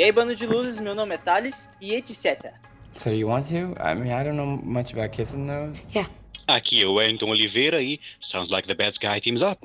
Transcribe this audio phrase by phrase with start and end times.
[0.00, 2.54] E aí, bando de luzes, meu nome é Thales e etc.
[2.94, 3.74] So you want to?
[3.78, 5.78] I mean, I don't know much about kissing though.
[5.94, 6.10] Yeah.
[6.46, 9.58] Aqui é o Wellington Oliveira e sounds like the bad guy teams up.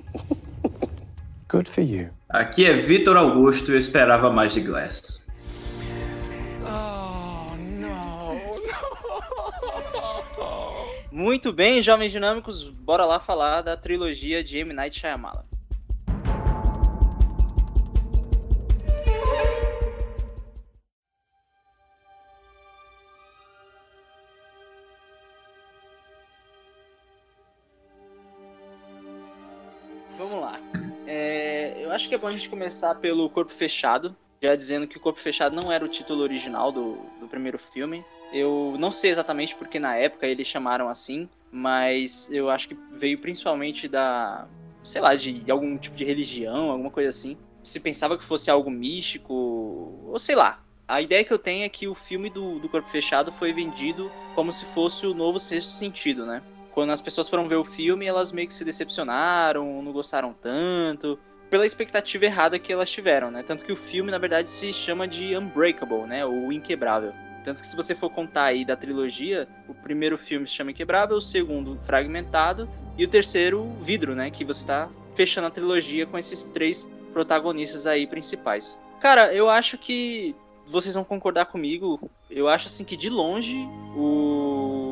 [1.47, 2.09] Good for you.
[2.27, 5.31] Aqui é Vitor Augusto e eu esperava mais de Glass.
[6.67, 8.35] Oh, não.
[11.13, 14.73] Muito bem, jovens dinâmicos, bora lá falar da trilogia de M.
[14.73, 15.45] Night Shyamalan.
[32.05, 35.19] Acho que é bom a gente começar pelo Corpo Fechado, já dizendo que o Corpo
[35.19, 38.05] Fechado não era o título original do, do primeiro filme.
[38.31, 43.17] Eu não sei exatamente porque na época eles chamaram assim, mas eu acho que veio
[43.17, 44.47] principalmente da,
[44.83, 47.35] sei lá, de, de algum tipo de religião, alguma coisa assim.
[47.63, 50.63] Se pensava que fosse algo místico, ou sei lá.
[50.87, 54.11] A ideia que eu tenho é que o filme do, do Corpo Fechado foi vendido
[54.35, 56.43] como se fosse o novo Sexto Sentido, né?
[56.71, 61.17] Quando as pessoas foram ver o filme, elas meio que se decepcionaram, não gostaram tanto
[61.49, 63.43] pela expectativa errada que elas tiveram, né?
[63.43, 66.25] Tanto que o filme, na verdade, se chama de Unbreakable, né?
[66.25, 67.13] O Inquebrável.
[67.43, 71.17] Tanto que se você for contar aí da trilogia, o primeiro filme se chama Inquebrável,
[71.17, 74.31] o segundo Fragmentado e o terceiro Vidro, né?
[74.31, 78.77] Que você tá fechando a trilogia com esses três protagonistas aí principais.
[78.99, 80.35] Cara, eu acho que
[80.67, 82.09] vocês vão concordar comigo.
[82.29, 83.55] Eu acho assim que de longe
[83.95, 84.84] o,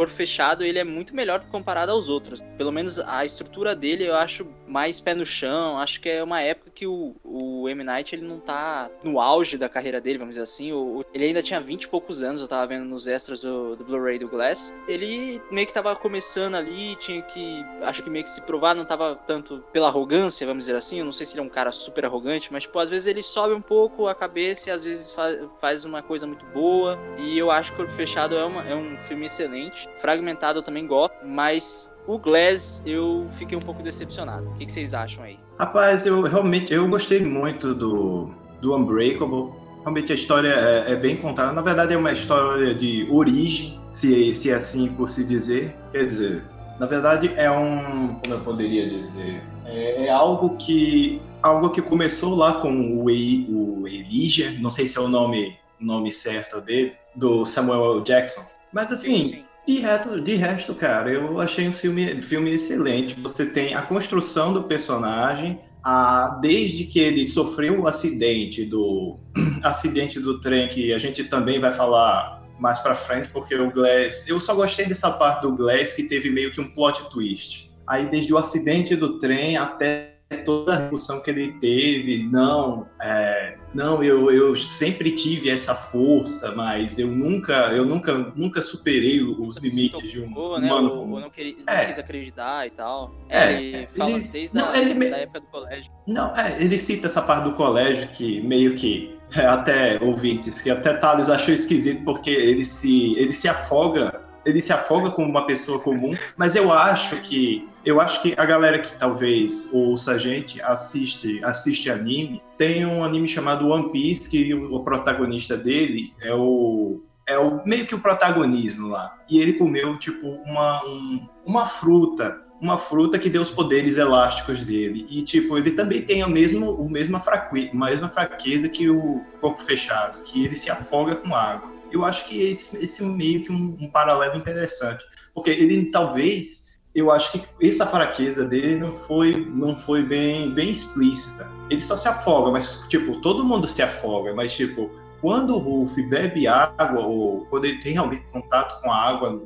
[0.00, 2.40] Corpo Fechado, ele é muito melhor comparado aos outros.
[2.56, 5.78] Pelo menos a estrutura dele eu acho mais pé no chão.
[5.78, 7.84] Acho que é uma época que o, o M.
[7.84, 10.72] Night ele não tá no auge da carreira dele, vamos dizer assim.
[10.72, 13.84] O, ele ainda tinha 20 e poucos anos, eu tava vendo nos extras do, do
[13.84, 14.72] Blu-ray do Glass.
[14.88, 17.62] Ele meio que tava começando ali, tinha que.
[17.82, 21.00] Acho que meio que se provar, não tava tanto pela arrogância, vamos dizer assim.
[21.00, 23.22] Eu não sei se ele é um cara super arrogante, mas, tipo, às vezes ele
[23.22, 26.98] sobe um pouco a cabeça e às vezes faz, faz uma coisa muito boa.
[27.18, 29.89] E eu acho que Corpo Fechado é, uma, é um filme excelente.
[29.98, 34.48] Fragmentado eu também gosto, mas o Glass eu fiquei um pouco decepcionado.
[34.48, 35.38] O que, que vocês acham aí?
[35.58, 38.30] Rapaz, eu realmente eu gostei muito do,
[38.60, 39.52] do Unbreakable.
[39.82, 41.52] Realmente a história é, é, bem contada.
[41.52, 45.74] Na verdade, é uma história de origem, se, se é assim por se dizer.
[45.90, 46.44] Quer dizer,
[46.80, 48.14] na verdade, é um.
[48.14, 49.42] Como eu poderia dizer?
[49.66, 51.20] É, é algo que.
[51.42, 56.10] Algo que começou lá com o, o Elijah, não sei se é o nome, nome
[56.10, 58.42] certo dele, do Samuel Jackson.
[58.72, 59.44] Mas assim, sim, sim.
[59.66, 63.18] De resto, de resto, cara, eu achei um filme, filme excelente.
[63.20, 69.18] Você tem a construção do personagem, a, desde que ele sofreu o acidente do
[69.62, 74.28] acidente do trem, que a gente também vai falar mais para frente, porque o Glass,
[74.28, 77.70] eu só gostei dessa parte do Glass que teve meio que um plot twist.
[77.86, 83.56] Aí desde o acidente do trem até toda a repercussão que ele teve, não, é,
[83.74, 89.56] não, eu, eu sempre tive essa força, mas eu nunca, eu nunca, nunca superei os
[89.56, 90.68] limites de um tocou, né?
[90.68, 90.90] humano.
[90.92, 91.86] Ou, ou não, queria, não é.
[91.86, 93.12] quis acreditar e tal.
[93.28, 95.92] É, ele fala ele, desde não, a ele, da época do colégio.
[96.06, 100.70] Não, é, ele cita essa parte do colégio que meio que é, até ouvintes, que
[100.70, 105.46] até Thales achou esquisito porque ele se, ele se afoga ele se afoga como uma
[105.46, 110.18] pessoa comum, mas eu acho que eu acho que a galera que talvez ouça a
[110.18, 116.34] gente assiste assiste anime tem um anime chamado One Piece que o, protagonista dele é
[116.34, 121.66] o é o meio que o protagonismo lá e ele comeu tipo uma um, uma
[121.66, 125.06] fruta uma fruta que deu os poderes elásticos dele.
[125.08, 129.24] E, tipo, ele também tem o mesmo, o mesma, fraque, a mesma fraqueza que o
[129.40, 133.52] corpo fechado, que ele se afoga com água eu acho que esse, esse meio que
[133.52, 135.04] um, um paralelo interessante,
[135.34, 140.70] porque ele talvez eu acho que essa fraqueza dele não foi não foi bem bem
[140.70, 141.50] explícita.
[141.70, 144.90] Ele só se afoga, mas tipo todo mundo se afoga, mas tipo
[145.20, 149.42] quando o Rolf bebe água ou quando ele tem realmente contato com a água,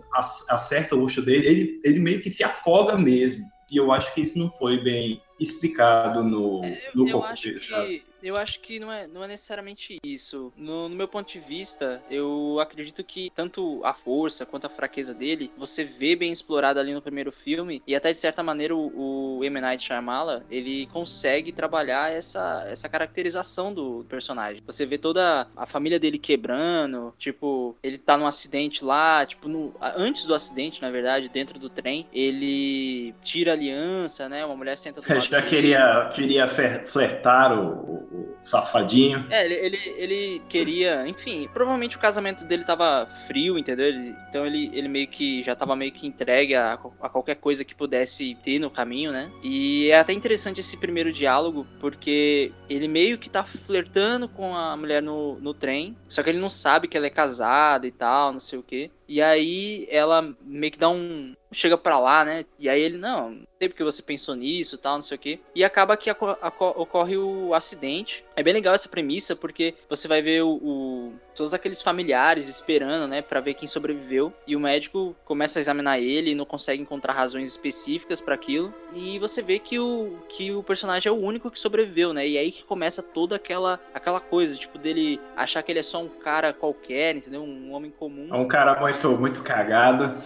[0.48, 3.44] acerta o rosto dele, ele, ele meio que se afoga mesmo.
[3.70, 7.42] E eu acho que isso não foi bem explicado no, é, no eu, eu acho
[7.42, 10.52] que eu acho que não é, não é necessariamente isso.
[10.56, 15.12] No, no, meu ponto de vista, eu acredito que tanto a força quanto a fraqueza
[15.12, 19.38] dele, você vê bem explorado ali no primeiro filme, e até de certa maneira o,
[19.38, 19.60] o M.
[19.60, 24.62] Night Shyamala, ele consegue trabalhar essa, essa caracterização do personagem.
[24.66, 29.74] Você vê toda a família dele quebrando, tipo, ele tá num acidente lá, tipo, no,
[29.96, 34.44] antes do acidente, na verdade, dentro do trem, ele tira a aliança, né?
[34.44, 39.26] Uma mulher senta do lado Já queria, queria flertar o safadinho.
[39.30, 43.86] É, ele, ele, ele queria, enfim, provavelmente o casamento dele tava frio, entendeu?
[43.86, 47.64] Ele- então ele, ele meio que já tava meio que entregue a, a qualquer coisa
[47.64, 49.30] que pudesse ter no caminho, né?
[49.42, 54.76] E é até interessante esse primeiro diálogo, porque ele meio que tá flertando com a
[54.76, 58.32] mulher no, no trem, só que ele não sabe que ela é casada e tal,
[58.32, 58.90] não sei o quê.
[59.06, 61.34] E aí ela meio que dá um.
[61.52, 62.44] Chega pra lá, né?
[62.58, 65.38] E aí ele, não, porque você pensou nisso tal, não sei o quê.
[65.54, 68.24] E acaba que ocorre o acidente.
[68.36, 73.08] É bem legal essa premissa, porque você vai ver o, o- todos aqueles familiares esperando,
[73.08, 74.32] né, Pra ver quem sobreviveu.
[74.46, 78.72] E o médico começa a examinar ele e não consegue encontrar razões específicas pra aquilo.
[78.92, 82.26] E você vê que o, que o personagem é o único que sobreviveu, né?
[82.26, 86.00] E aí que começa toda aquela, aquela coisa, tipo, dele achar que ele é só
[86.02, 87.42] um cara qualquer, entendeu?
[87.42, 88.28] Um homem comum.
[88.32, 90.20] É um cara muito, muito cagado.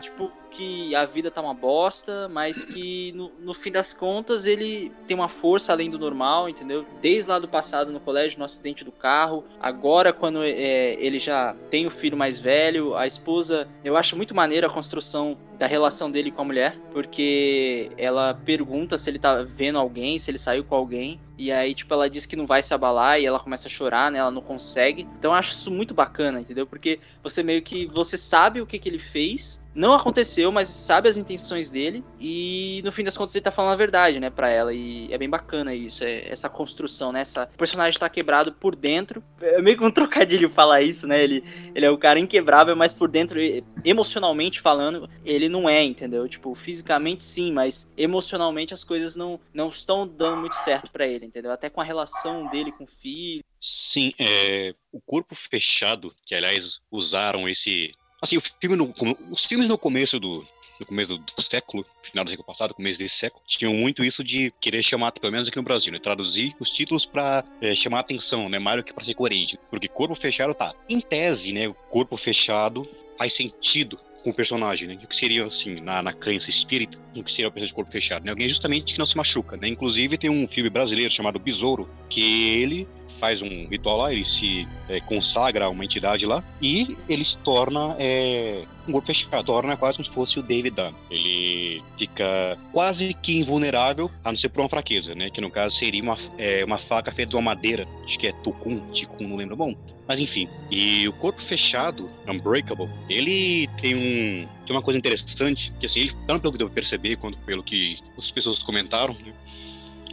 [0.00, 4.92] Tipo, que a vida tá uma bosta, mas que no, no fim das contas ele
[5.06, 6.86] tem uma força além do normal, entendeu?
[7.00, 11.54] Desde lá do passado no colégio, no acidente do carro, agora quando é, ele já
[11.70, 13.68] tem o filho mais velho, a esposa.
[13.82, 18.98] Eu acho muito maneiro a construção da relação dele com a mulher, porque ela pergunta
[18.98, 21.20] se ele tá vendo alguém, se ele saiu com alguém.
[21.36, 24.10] E aí, tipo, ela diz que não vai se abalar e ela começa a chorar,
[24.10, 24.18] né?
[24.18, 25.06] Ela não consegue.
[25.18, 26.66] Então eu acho isso muito bacana, entendeu?
[26.66, 29.60] Porque você meio que você sabe o que, que ele fez.
[29.74, 32.04] Não aconteceu, mas sabe as intenções dele.
[32.20, 34.72] E no fim das contas ele tá falando a verdade, né, pra ela.
[34.72, 37.20] E é bem bacana isso, é, essa construção, né?
[37.20, 39.22] Essa, o personagem tá quebrado por dentro.
[39.40, 41.22] É meio que um trocadilho falar isso, né?
[41.22, 41.42] Ele,
[41.74, 43.38] ele é o cara inquebrável, mas por dentro,
[43.84, 46.28] emocionalmente falando, ele não é, entendeu?
[46.28, 51.26] Tipo, fisicamente sim, mas emocionalmente as coisas não, não estão dando muito certo pra ele,
[51.26, 51.50] entendeu?
[51.50, 53.42] Até com a relação dele com o filho.
[53.60, 57.92] Sim, é, o corpo fechado, que aliás usaram esse.
[58.24, 58.94] Assim, o filme no,
[59.30, 60.46] os filmes no começo do.
[60.80, 64.24] No começo do, do século, final do século passado, começo desse século, tinham muito isso
[64.24, 68.00] de querer chamar, pelo menos aqui no Brasil, né, traduzir os títulos pra é, chamar
[68.00, 69.56] atenção, né, mais do que pra ser coerente.
[69.70, 70.74] Porque corpo fechado tá.
[70.88, 74.94] Em tese, né, o corpo fechado faz sentido com o personagem, né?
[74.94, 77.92] O que seria, assim, na, na crença espírita, o que seria a pessoa de corpo
[77.92, 78.30] fechado, né?
[78.30, 79.68] Alguém justamente que não se machuca, né?
[79.68, 82.88] Inclusive tem um filme brasileiro chamado Besouro, que ele
[83.20, 87.36] faz um ritual lá, ele se é, consagra a uma entidade lá, e ele se
[87.38, 90.92] torna é, um corpo fechado, torna quase como se fosse o David Dunn.
[91.10, 95.30] Ele fica quase que invulnerável, a não ser por uma fraqueza, né?
[95.30, 98.32] Que no caso seria uma, é, uma faca feita de uma madeira, acho que é
[98.32, 99.74] tucum, ticum, não lembro bom.
[100.06, 105.86] Mas enfim, e o corpo fechado, Unbreakable, ele tem um tem uma coisa interessante, que
[105.86, 109.32] assim, ele, tanto pelo que deu perceber, quanto pelo que as pessoas comentaram, né,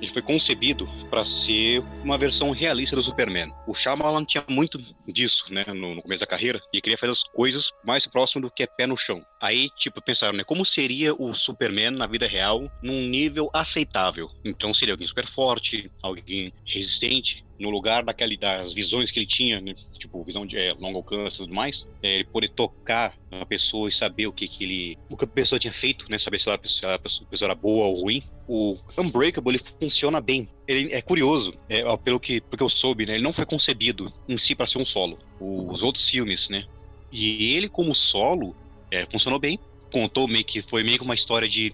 [0.02, 3.52] ele foi concebido para ser uma versão realista do Superman.
[3.68, 7.24] O Shyamalan tinha muito disso, né, no, no começo da carreira, e queria fazer as
[7.24, 9.22] coisas mais próximo do que é pé no chão.
[9.40, 14.28] Aí, tipo, pensaram, né, como seria o Superman na vida real num nível aceitável?
[14.44, 19.62] Então seria alguém super forte, alguém resistente, no lugar daquele, das visões que ele tinha,
[19.62, 19.76] né?
[19.94, 23.88] tipo visão de é, longo alcance e tudo mais, é, ele poder tocar a pessoa
[23.88, 26.18] e saber o que, que ele, o que a pessoa tinha feito, né?
[26.18, 28.22] Saber se ela- se a pessoa, era boa ou ruim.
[28.54, 30.50] O Unbreakable ele funciona bem.
[30.68, 33.14] Ele é curioso, é, pelo que porque eu soube, né?
[33.14, 35.18] Ele não foi concebido em si para ser um solo.
[35.40, 36.66] Os outros filmes, né?
[37.10, 38.54] E ele como solo
[38.92, 39.58] é, funcionou bem.
[39.90, 41.74] Contou meio que foi meio que uma história de,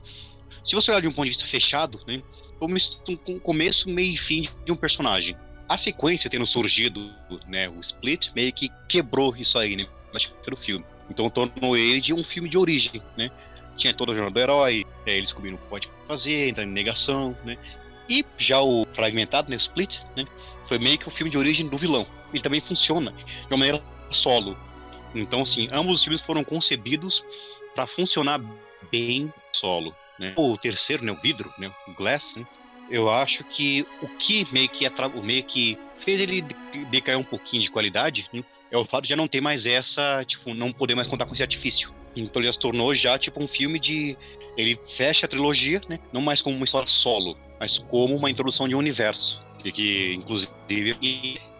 [0.63, 2.21] se você olhar de um ponto de vista fechado, né?
[2.61, 5.35] Um começo, meio e fim de um personagem
[5.67, 7.13] a sequência tendo surgido,
[7.45, 9.85] né, o Split, meio que quebrou isso aí, né,
[10.47, 10.85] no filme.
[11.09, 13.29] Então tornou ele de um filme de origem, né.
[13.77, 16.73] Tinha toda a jornada do herói, é, ele descobrindo o que pode fazer, entrando em
[16.73, 17.57] negação, né.
[18.09, 20.25] E já o fragmentado, né, o Split, né,
[20.65, 22.07] foi meio que o filme de origem do vilão.
[22.33, 24.57] Ele também funciona de uma maneira solo.
[25.13, 27.23] Então, assim, ambos os filmes foram concebidos
[27.75, 28.41] para funcionar
[28.91, 29.95] bem solo.
[30.19, 30.33] Né?
[30.35, 32.45] O terceiro, né, o vidro, né, o Glass, né,
[32.89, 35.07] eu acho que o que meio que, atra...
[35.07, 39.03] o meio que fez ele de- decair um pouquinho de qualidade né, é o fato
[39.03, 41.93] de já não ter mais essa, tipo, não poder mais contar com esse artifício.
[42.21, 44.17] Então ele já se tornou já tipo um filme de.
[44.57, 45.99] Ele fecha a trilogia, né?
[46.11, 49.41] Não mais como uma história solo, mas como uma introdução de um universo.
[49.63, 50.51] E que, inclusive,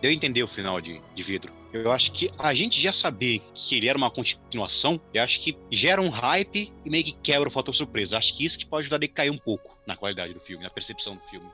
[0.02, 1.52] deu a entender o final de, de vidro.
[1.74, 5.58] Eu acho que a gente já saber que ele era uma continuação, eu acho que
[5.70, 8.18] gera um hype e meio que quebra o fator surpresa.
[8.18, 10.70] Acho que isso que pode ajudar a decair um pouco na qualidade do filme, na
[10.70, 11.48] percepção do filme.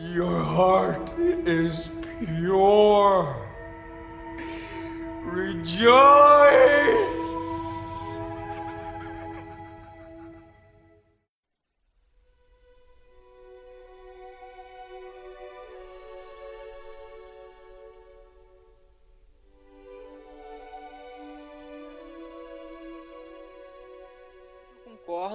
[0.00, 1.88] Your heart is
[2.20, 3.34] pure.
[5.24, 5.88] Rejoice!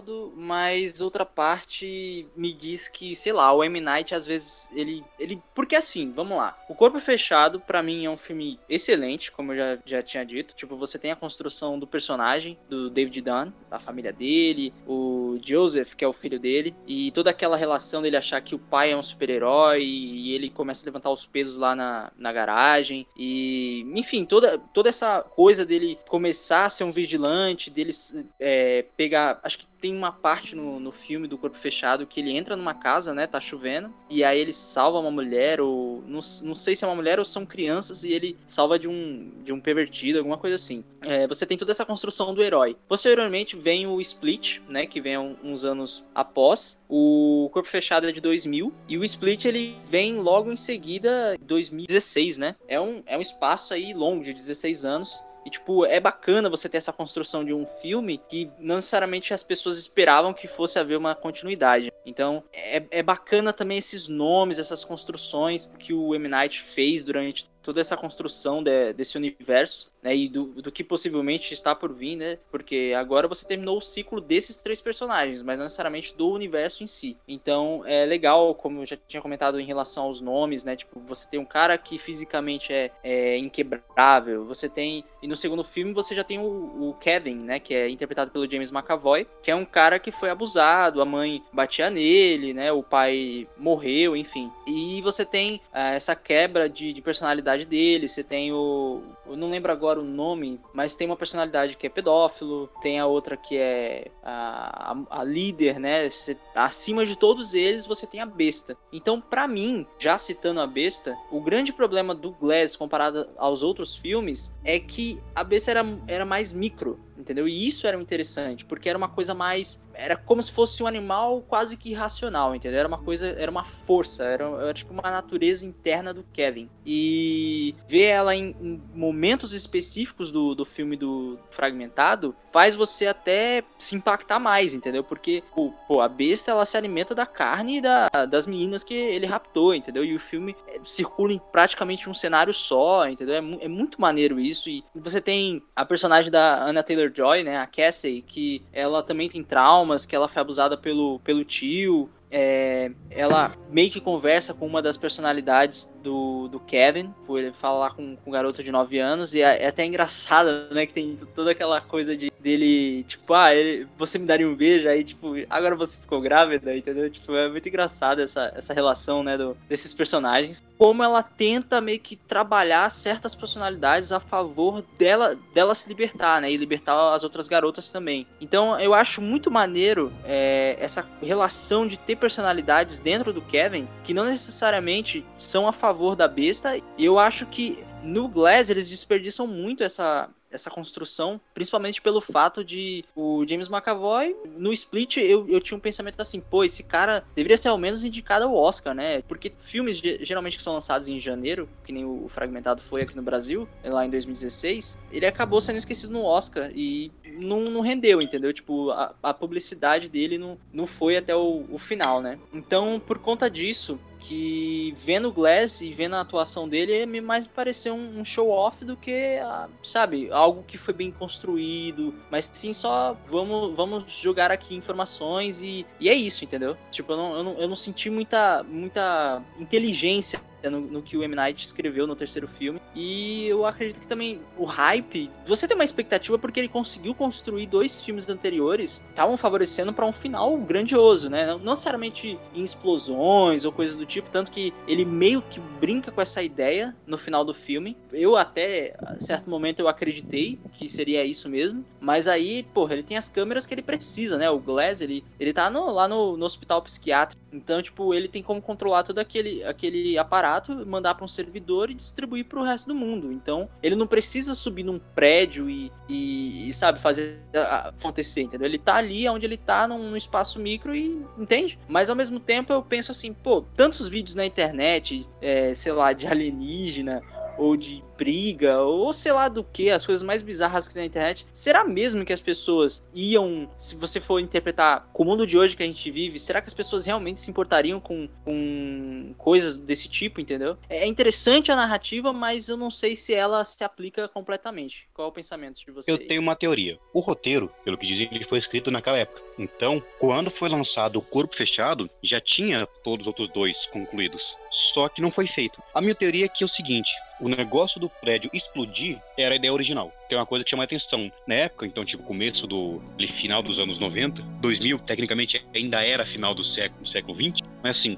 [0.03, 3.79] Concordo mas outra parte me diz que, sei lá, o M.
[3.79, 5.03] Night às vezes ele.
[5.17, 6.57] ele Porque assim, vamos lá.
[6.67, 10.53] O Corpo Fechado, para mim, é um filme excelente, como eu já, já tinha dito.
[10.53, 15.93] Tipo, você tem a construção do personagem, do David Dunn, a família dele, o Joseph,
[15.95, 18.97] que é o filho dele, e toda aquela relação dele achar que o pai é
[18.97, 23.07] um super-herói e ele começa a levantar os pesos lá na, na garagem.
[23.17, 27.91] E, enfim, toda, toda essa coisa dele começar a ser um vigilante, dele
[28.39, 29.39] é, pegar.
[29.43, 32.73] Acho que tem uma parte no, no filme do Corpo Fechado que ele entra numa
[32.73, 33.27] casa, né?
[33.27, 33.93] Tá chovendo.
[34.09, 36.01] E aí ele salva uma mulher, ou.
[36.07, 39.29] Não, não sei se é uma mulher ou são crianças, e ele salva de um,
[39.43, 40.85] de um pervertido, alguma coisa assim.
[41.01, 42.77] É, você tem toda essa construção do herói.
[42.87, 44.85] Posteriormente vem o Split, né?
[44.85, 46.79] Que vem uns anos após.
[46.87, 48.73] O Corpo Fechado é de 2000.
[48.87, 52.55] E o Split ele vem logo em seguida, 2016, né?
[52.69, 55.21] É um, é um espaço aí longo, de 16 anos.
[55.45, 59.43] E, tipo, é bacana você ter essa construção de um filme que não necessariamente as
[59.43, 61.91] pessoas esperavam que fosse haver uma continuidade.
[62.05, 66.27] Então, é, é bacana também esses nomes, essas construções que o M.
[66.27, 71.53] Night fez durante toda essa construção de, desse universo, né, e do, do que possivelmente
[71.53, 75.63] está por vir, né, porque agora você terminou o ciclo desses três personagens, mas não
[75.63, 77.17] necessariamente do universo em si.
[77.27, 81.27] Então é legal, como eu já tinha comentado em relação aos nomes, né, tipo, você
[81.27, 86.13] tem um cara que fisicamente é, é inquebrável, você tem, e no segundo filme você
[86.13, 89.65] já tem o, o, Kevin, né, que é interpretado pelo James McAvoy, que é um
[89.65, 94.51] cara que foi abusado, a mãe batia nele, né, o pai morreu, enfim.
[94.67, 99.01] E você tem uh, essa quebra de, de personalidade personalidade dele, você tem o.
[99.25, 103.05] Eu não lembro agora o nome, mas tem uma personalidade que é pedófilo, tem a
[103.05, 106.07] outra que é a, a, a líder, né?
[106.55, 108.77] Acima de todos eles, você tem a besta.
[108.91, 113.95] Então, para mim, já citando a besta, o grande problema do Glass comparado aos outros
[113.95, 117.47] filmes é que a besta era, era mais micro entendeu?
[117.47, 119.81] E isso era interessante, porque era uma coisa mais.
[119.93, 122.79] Era como se fosse um animal quase que irracional, entendeu?
[122.79, 126.69] Era uma coisa, era uma força, era, era tipo uma natureza interna do Kevin.
[126.85, 133.63] E ver ela em, em, momentos específicos do, do filme do Fragmentado faz você até
[133.77, 135.03] se impactar mais, entendeu?
[135.03, 135.43] Porque,
[135.87, 140.03] pô, a besta ela se alimenta da carne da, das meninas que ele raptou, entendeu?
[140.03, 143.35] E o filme é, circula em praticamente um cenário só, entendeu?
[143.35, 144.69] É, é muito maneiro isso.
[144.69, 149.29] E você tem a personagem da Anna Taylor Joy, né, a Cassie, que ela também
[149.29, 149.43] tem
[149.83, 154.81] traumas, que ela foi abusada pelo, pelo tio, é, ela meio que conversa com uma
[154.81, 159.35] das personalidades do, do Kevin, por ele falar com, com um garoto de 9 anos,
[159.35, 163.55] e é, é, até engraçado, né, que tem toda aquela coisa de dele, tipo, ah,
[163.55, 167.09] ele, você me daria um beijo, aí, tipo, agora você ficou grávida, entendeu?
[167.09, 170.61] Tipo, é muito engraçado essa, essa relação, né, do, desses personagens.
[170.77, 176.51] Como ela tenta meio que trabalhar certas personalidades a favor dela, dela se libertar, né,
[176.51, 178.27] e libertar as outras garotas também.
[178.41, 184.13] Então, eu acho muito maneiro é, essa relação de ter personalidades dentro do Kevin que
[184.13, 186.77] não necessariamente são a favor da besta.
[186.77, 192.63] E eu acho que no Glass eles desperdiçam muito essa essa construção, principalmente pelo fato
[192.63, 197.23] de o James McAvoy, no Split, eu, eu tinha um pensamento assim, pô, esse cara
[197.35, 199.21] deveria ser ao menos indicado ao Oscar, né?
[199.23, 203.23] Porque filmes geralmente que são lançados em janeiro, que nem o Fragmentado foi aqui no
[203.23, 208.53] Brasil, lá em 2016, ele acabou sendo esquecido no Oscar e não, não rendeu, entendeu?
[208.53, 212.37] Tipo, a, a publicidade dele não, não foi até o, o final, né?
[212.53, 217.45] Então, por conta disso, que vendo o Glass e vendo a atuação dele, me mais
[217.45, 219.37] pareceu um, show-off do que,
[219.81, 225.85] sabe, algo que foi bem construído, mas sim só vamos, vamos jogar aqui informações e,
[225.99, 226.77] e é isso, entendeu?
[226.89, 231.23] Tipo, eu não, eu não, eu não senti muita, muita inteligência no, no, que o
[231.23, 231.35] M.
[231.35, 232.81] Night escreveu no terceiro filme.
[232.95, 235.29] E eu acredito que também o hype.
[235.45, 240.11] Você tem uma expectativa porque ele conseguiu construir dois filmes anteriores estavam favorecendo para um
[240.11, 241.45] final grandioso, né?
[241.45, 246.21] Não, necessariamente em explosões ou coisas do tipo, tanto que ele meio que brinca com
[246.21, 247.97] essa ideia no final do filme.
[248.11, 253.17] Eu até certo momento eu acreditei que seria isso mesmo, mas aí, porra, ele tem
[253.17, 254.49] as câmeras que ele precisa, né?
[254.49, 258.41] O Glass, ele, ele tá no, lá no, no hospital psiquiátrico, então, tipo, ele tem
[258.41, 262.87] como controlar todo aquele, aquele aparato mandar para um servidor e distribuir para o resto
[262.87, 263.31] do mundo.
[263.31, 268.67] Então, ele não precisa subir num prédio e, e, e sabe, fazer acontecer, entendeu?
[268.67, 271.77] Ele tá ali onde ele tá, num, num, espaço micro e, entende?
[271.87, 276.13] Mas ao mesmo tempo eu penso assim, pô, tantos vídeos na internet, é, sei lá,
[276.13, 277.21] de alienígena,
[277.57, 281.07] ou de briga, ou sei lá do que, as coisas mais bizarras que tem na
[281.07, 281.45] internet.
[281.53, 285.75] Será mesmo que as pessoas iam, se você for interpretar com o mundo de hoje
[285.75, 290.07] que a gente vive, será que as pessoas realmente se importariam com, com coisas desse
[290.07, 290.77] tipo, entendeu?
[290.89, 295.07] É interessante a narrativa, mas eu não sei se ela se aplica completamente.
[295.13, 296.07] Qual é o pensamento de vocês?
[296.07, 296.97] Eu tenho uma teoria.
[297.13, 299.41] O roteiro, pelo que dizem, ele foi escrito naquela época.
[299.57, 304.57] Então, quando foi lançado o Corpo Fechado, já tinha todos os outros dois concluídos.
[304.69, 305.81] Só que não foi feito.
[305.93, 309.57] A minha teoria é que é o seguinte: o negócio do prédio explodir era a
[309.57, 311.31] ideia original, que é uma coisa que chama atenção.
[311.47, 316.53] Na época, então, tipo, começo do final dos anos 90, 2000, tecnicamente ainda era final
[316.53, 318.17] do século, século 20, mas assim,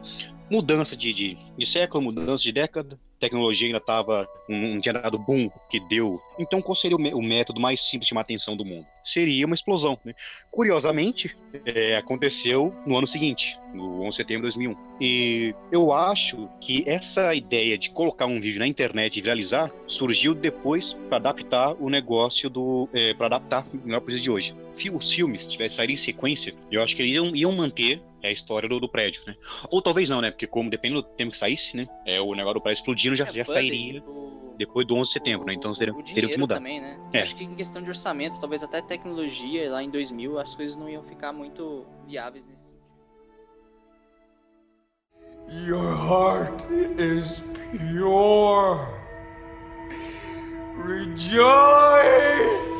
[0.50, 5.20] mudança de, de, de século, mudança de década, tecnologia ainda estava um, um tinha dado
[5.20, 6.20] boom que deu.
[6.40, 8.88] Então, qual seria o, o, método mais simples de chamar a atenção do mundo?
[9.06, 10.00] Seria uma explosão.
[10.04, 10.16] Né?
[10.50, 14.76] Curiosamente, é, aconteceu no ano seguinte, no 11 de setembro de 2001.
[15.00, 20.34] E eu acho que essa ideia de colocar um vídeo na internet e viralizar surgiu
[20.34, 24.56] depois para adaptar o negócio do, é, para adaptar melhor coisa de hoje.
[24.92, 28.32] Os filmes, se tivesse saído em sequência, eu acho que eles iam, iam manter a
[28.32, 29.36] história do, do, prédio, né?
[29.70, 30.32] Ou talvez não, né?
[30.32, 31.88] Porque como depende do tempo que saísse, né?
[32.06, 34.35] É, o negócio do prédio explodindo já, é, já sairia o...
[34.58, 35.54] depois do 11 de setembro, né?
[35.54, 36.56] Então teria, teria que mudar.
[36.56, 37.00] também, né?
[37.14, 37.22] É.
[37.22, 40.90] Acho que em questão de orçamento, talvez até tecnologia, lá em 2000, as coisas não
[40.90, 42.86] iam ficar muito viáveis nesse sentido.
[45.68, 46.64] Your heart
[46.98, 48.80] is pure.
[50.88, 52.75] Rejoice!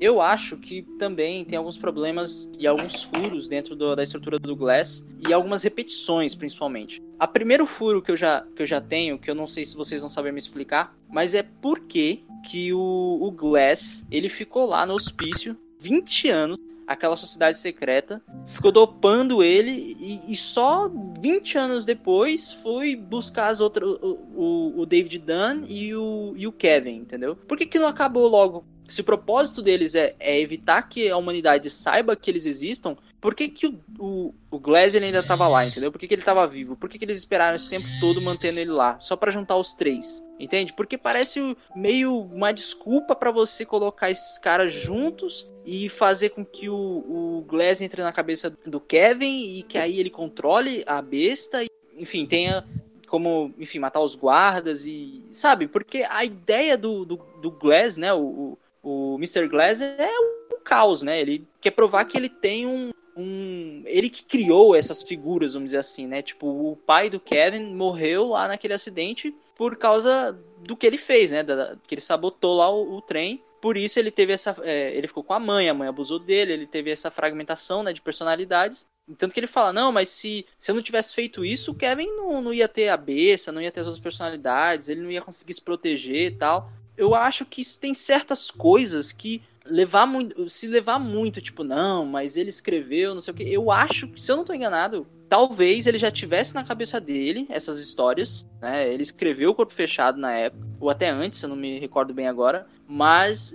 [0.00, 4.54] Eu acho que também tem alguns problemas e alguns furos dentro do, da estrutura do
[4.54, 7.02] Glass e algumas repetições, principalmente.
[7.18, 9.76] A primeiro furo que eu já, que eu já tenho, que eu não sei se
[9.76, 12.24] vocês vão saber me explicar, mas é por que,
[12.72, 19.42] o, o Glass ele ficou lá no hospício 20 anos aquela sociedade secreta, ficou dopando
[19.42, 20.90] ele e, e, só
[21.20, 26.46] 20 anos depois foi buscar as outras, o, o, o David Dunn e o, e
[26.46, 27.36] o Kevin, entendeu?
[27.36, 31.16] Por que, que não acabou logo se o propósito deles é, é, evitar que a
[31.16, 35.46] humanidade saiba que eles existam, por que, que o, o, o Glass ele ainda estava
[35.46, 35.92] lá, entendeu?
[35.92, 36.74] Por que, que ele estava vivo?
[36.74, 38.98] Por que, que eles esperaram esse tempo todo mantendo ele lá?
[38.98, 40.72] Só para juntar os três, entende?
[40.72, 46.70] Porque parece meio uma desculpa para você colocar esses caras juntos e fazer com que
[46.70, 51.62] o, o Glass entre na cabeça do Kevin e que aí ele controle a besta
[51.62, 52.64] e, enfim, tenha
[53.06, 55.66] como, enfim, matar os guardas e, sabe?
[55.66, 59.46] Porque a ideia do, do, do Glass, né, o, o Mr.
[59.48, 60.10] Glass é
[60.50, 61.20] um caos, né?
[61.20, 63.82] Ele quer provar que ele tem um, um.
[63.84, 66.22] Ele que criou essas figuras, vamos dizer assim, né?
[66.22, 71.30] Tipo, o pai do Kevin morreu lá naquele acidente por causa do que ele fez,
[71.30, 71.42] né?
[71.42, 73.42] Da, que ele sabotou lá o, o trem.
[73.60, 74.56] Por isso ele teve essa.
[74.62, 77.92] É, ele ficou com a mãe, a mãe abusou dele, ele teve essa fragmentação né,
[77.92, 78.86] de personalidades.
[79.18, 82.06] Tanto que ele fala, não, mas se, se eu não tivesse feito isso, o Kevin
[82.08, 85.22] não, não ia ter a besta, não ia ter as outras personalidades, ele não ia
[85.22, 90.66] conseguir se proteger e tal eu acho que tem certas coisas que levar muito, se
[90.66, 93.42] levar muito, tipo, não, mas ele escreveu, não sei o que.
[93.44, 97.78] Eu acho se eu não tô enganado, talvez ele já tivesse na cabeça dele essas
[97.78, 98.92] histórias, né?
[98.92, 102.26] Ele escreveu o Corpo Fechado na época, ou até antes, eu não me recordo bem
[102.26, 103.54] agora, mas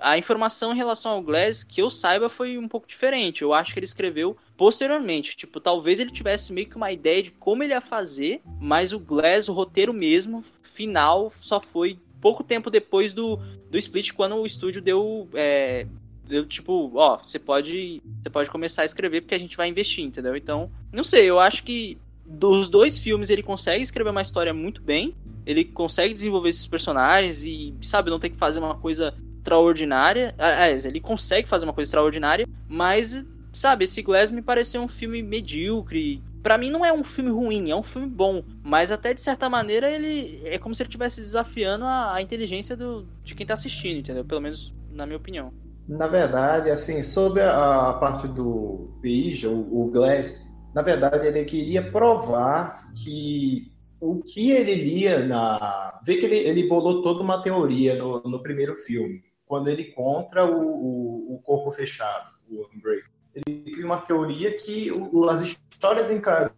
[0.00, 3.42] a informação em relação ao Glass, que eu saiba, foi um pouco diferente.
[3.42, 5.36] Eu acho que ele escreveu posteriormente.
[5.36, 8.98] Tipo, talvez ele tivesse meio que uma ideia de como ele ia fazer, mas o
[8.98, 13.38] Glass, o roteiro mesmo, final, só foi pouco tempo depois do,
[13.70, 15.86] do split, quando o estúdio deu, é,
[16.26, 20.04] deu tipo, ó, você pode, você pode começar a escrever porque a gente vai investir,
[20.04, 20.36] entendeu?
[20.36, 24.80] Então, não sei, eu acho que dos dois filmes ele consegue escrever uma história muito
[24.80, 30.34] bem, ele consegue desenvolver esses personagens e, sabe, não tem que fazer uma coisa extraordinária.
[30.38, 35.22] Aliás, ele consegue fazer uma coisa extraordinária, mas, sabe, esse Glass me pareceu um filme
[35.22, 39.20] medíocre, para mim não é um filme ruim, é um filme bom, mas até de
[39.20, 43.46] certa maneira ele é como se ele estivesse desafiando a, a inteligência do, de quem
[43.46, 44.24] tá assistindo, entendeu?
[44.24, 45.52] Pelo menos na minha opinião.
[45.88, 51.44] Na verdade, assim, sobre a, a parte do Beija, o, o Glass, na verdade ele
[51.44, 56.00] queria provar que o que ele lia na.
[56.06, 60.44] Vê que ele, ele bolou toda uma teoria no, no primeiro filme, quando ele encontra
[60.44, 63.02] o, o, o corpo fechado, o Unbreak.
[63.34, 65.42] Ele cria uma teoria que o, as
[65.80, 66.52] histórias em Caruso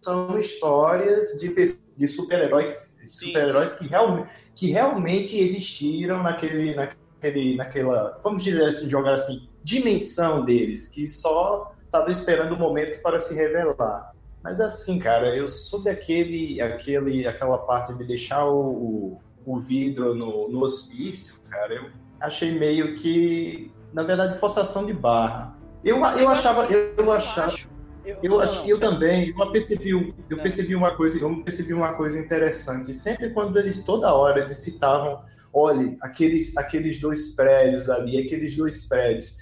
[0.00, 1.52] são histórias de,
[1.96, 9.14] de super-heróis super-heróis que, real, que realmente existiram naquele, naquele, naquela, vamos dizer assim, jogar
[9.14, 14.12] assim, dimensão deles, que só estava esperando o momento para se revelar.
[14.44, 20.14] Mas assim, cara, eu soube aquele, aquele, aquela parte de deixar o, o, o vidro
[20.14, 25.56] no, no hospício, cara, eu achei meio que, na verdade, forçação de barra.
[25.82, 27.56] Eu, eu achava, eu, eu achava
[28.22, 32.18] Eu acho que eu também, eu percebi, eu percebi uma coisa, eu percebi uma coisa
[32.18, 32.94] interessante.
[32.94, 38.86] Sempre quando eles toda hora eles citavam, olhe, aqueles aqueles dois prédios ali, aqueles dois
[38.86, 39.32] prédios.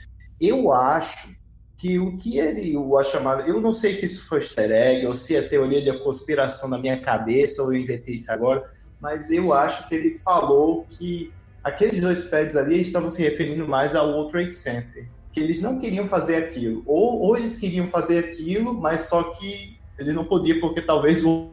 [0.41, 1.29] Eu acho
[1.77, 5.07] que o que ele o a chamada, eu não sei se isso foi easter egg
[5.07, 8.63] ou se é teoria de conspiração na minha cabeça ou eu inventei isso agora,
[9.01, 11.31] mas eu acho que ele falou que
[11.63, 15.79] aqueles dois prédios ali estavam se referindo mais ao World Trade Center que eles não
[15.79, 16.83] queriam fazer aquilo.
[16.87, 21.51] Ou, ou eles queriam fazer aquilo, mas só que ele não podia porque talvez o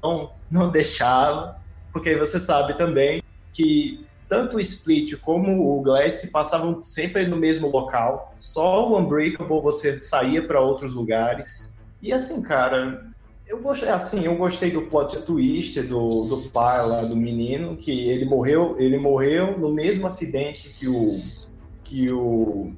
[0.00, 1.56] não, não deixava.
[1.92, 3.20] Porque você sabe também
[3.52, 8.32] que tanto o Split como o Glass passavam sempre no mesmo local.
[8.36, 11.74] Só o Unbreakable você saía para outros lugares.
[12.00, 13.04] E assim, cara,
[13.44, 18.08] eu gostei, assim, eu gostei do plot twist do, do pai lá do menino, que
[18.08, 21.49] ele morreu, ele morreu no mesmo acidente que o
[21.90, 22.72] que o,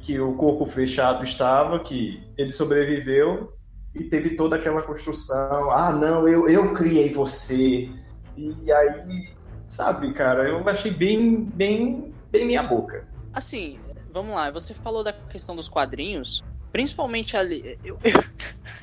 [0.00, 3.52] que o corpo fechado estava, que ele sobreviveu
[3.94, 5.70] e teve toda aquela construção.
[5.70, 7.88] Ah, não, eu, eu criei você.
[8.36, 9.32] E aí,
[9.68, 13.06] sabe, cara, eu achei bem, bem, bem minha boca.
[13.32, 13.78] Assim,
[14.12, 16.42] vamos lá, você falou da questão dos quadrinhos,
[16.72, 17.78] principalmente ali.
[17.84, 18.24] Eu, eu,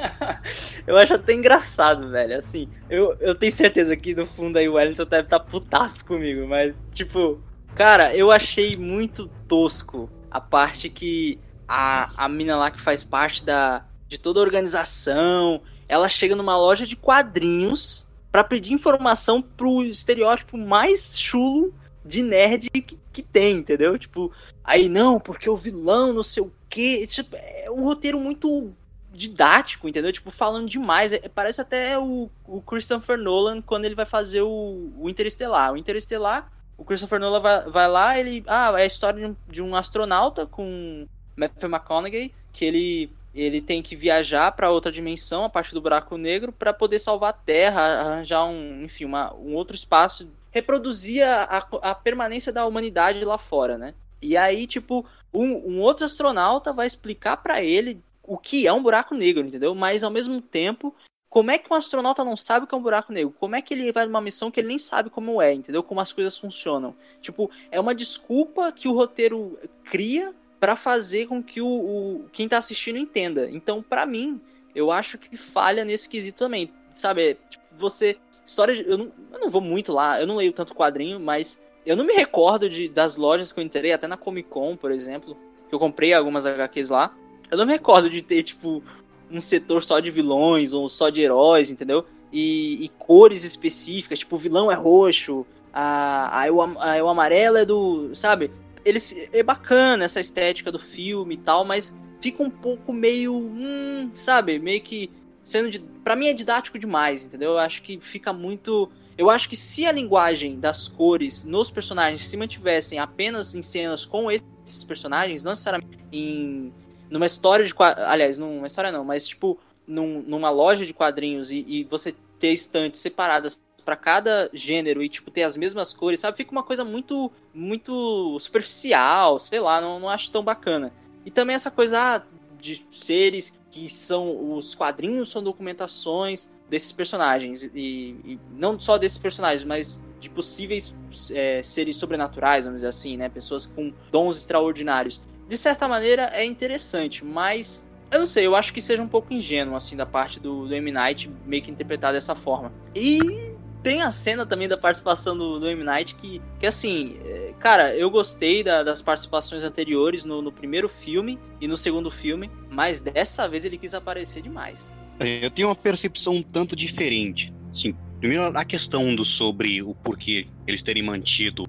[0.87, 2.37] eu acho até engraçado, velho.
[2.37, 6.05] Assim, eu, eu tenho certeza que no fundo aí o Wellington deve estar tá putaço
[6.05, 7.43] comigo, mas, tipo,
[7.75, 13.43] Cara, eu achei muito tosco a parte que a, a mina lá que faz parte
[13.43, 19.83] da, de toda a organização, ela chega numa loja de quadrinhos para pedir informação pro
[19.83, 23.97] estereótipo mais chulo de nerd que, que tem, entendeu?
[23.97, 24.31] Tipo,
[24.63, 27.05] aí não, porque o vilão, não sei o quê.
[27.07, 28.73] Tipo, é um roteiro muito
[29.13, 30.11] didático, entendeu?
[30.11, 31.13] Tipo, falando demais.
[31.13, 35.73] É, parece até o, o Christopher Nolan quando ele vai fazer o, o Interestelar.
[35.73, 38.43] O Interestelar o Christopher Nolan vai, vai lá, ele.
[38.47, 43.61] Ah, é a história de um, de um astronauta com Matthew McConaughey, que ele ele
[43.61, 47.33] tem que viajar para outra dimensão, a partir do buraco negro, para poder salvar a
[47.33, 53.37] Terra, arranjar um, enfim, uma, um outro espaço, reproduzir a, a, permanência da humanidade lá
[53.37, 53.93] fora, né?
[54.21, 58.83] E aí, tipo, um, um outro astronauta vai explicar para ele o que é um
[58.83, 59.73] buraco negro, entendeu?
[59.73, 60.93] Mas ao mesmo tempo
[61.31, 63.33] como é que um astronauta não sabe o que é um buraco negro?
[63.39, 65.81] Como é que ele vai numa missão que ele nem sabe como é, entendeu?
[65.81, 66.93] Como as coisas funcionam.
[67.21, 72.49] Tipo, é uma desculpa que o roteiro cria para fazer com que o, o, quem
[72.49, 73.49] tá assistindo entenda.
[73.49, 74.41] Então, para mim,
[74.75, 76.69] eu acho que falha nesse quesito também.
[76.91, 78.17] Sabe, tipo, você.
[78.45, 81.63] História de, eu, não, eu não vou muito lá, eu não leio tanto quadrinho, mas
[81.85, 84.91] eu não me recordo de, das lojas que eu entrei, até na Comic Con, por
[84.91, 85.37] exemplo,
[85.69, 87.15] que eu comprei algumas HQs lá.
[87.49, 88.83] Eu não me recordo de ter, tipo,
[89.31, 92.05] um setor só de vilões ou só de heróis, entendeu?
[92.31, 97.57] E, e cores específicas, tipo, o vilão é roxo, a, a, o, a, o amarelo
[97.57, 98.13] é do.
[98.13, 98.51] Sabe?
[98.83, 103.35] Eles, é bacana essa estética do filme e tal, mas fica um pouco meio.
[103.35, 104.59] Hum, sabe?
[104.59, 105.09] Meio que.
[105.43, 107.51] Sendo de, pra mim é didático demais, entendeu?
[107.51, 108.89] Eu acho que fica muito.
[109.17, 114.05] Eu acho que se a linguagem das cores nos personagens se mantivessem apenas em cenas
[114.05, 116.73] com esses personagens, não necessariamente em
[117.11, 117.73] numa história de
[118.07, 122.53] aliás, numa história não, mas tipo num, numa loja de quadrinhos e, e você ter
[122.53, 126.37] estantes separadas para cada gênero e tipo ter as mesmas cores, sabe?
[126.37, 130.93] Fica uma coisa muito muito superficial, sei lá, não, não acho tão bacana.
[131.25, 132.21] E também essa coisa ah,
[132.59, 139.17] de seres que são os quadrinhos são documentações desses personagens e, e não só desses
[139.17, 140.95] personagens, mas de possíveis
[141.33, 143.27] é, seres sobrenaturais, vamos dizer assim, né?
[143.27, 145.19] Pessoas com dons extraordinários
[145.51, 149.33] de certa maneira é interessante, mas eu não sei, eu acho que seja um pouco
[149.33, 150.89] ingênuo, assim, da parte do, do M.
[150.93, 152.71] Night meio que interpretar dessa forma.
[152.95, 155.83] E tem a cena também da participação do, do M.
[155.83, 160.87] Night que, que assim, é, cara, eu gostei da, das participações anteriores no, no, primeiro
[160.87, 164.93] filme e no segundo filme, mas dessa vez ele quis aparecer demais.
[165.19, 167.53] É, eu tenho uma percepção um tanto diferente.
[167.73, 171.65] Sim, primeiro a questão do sobre o porquê eles terem mantido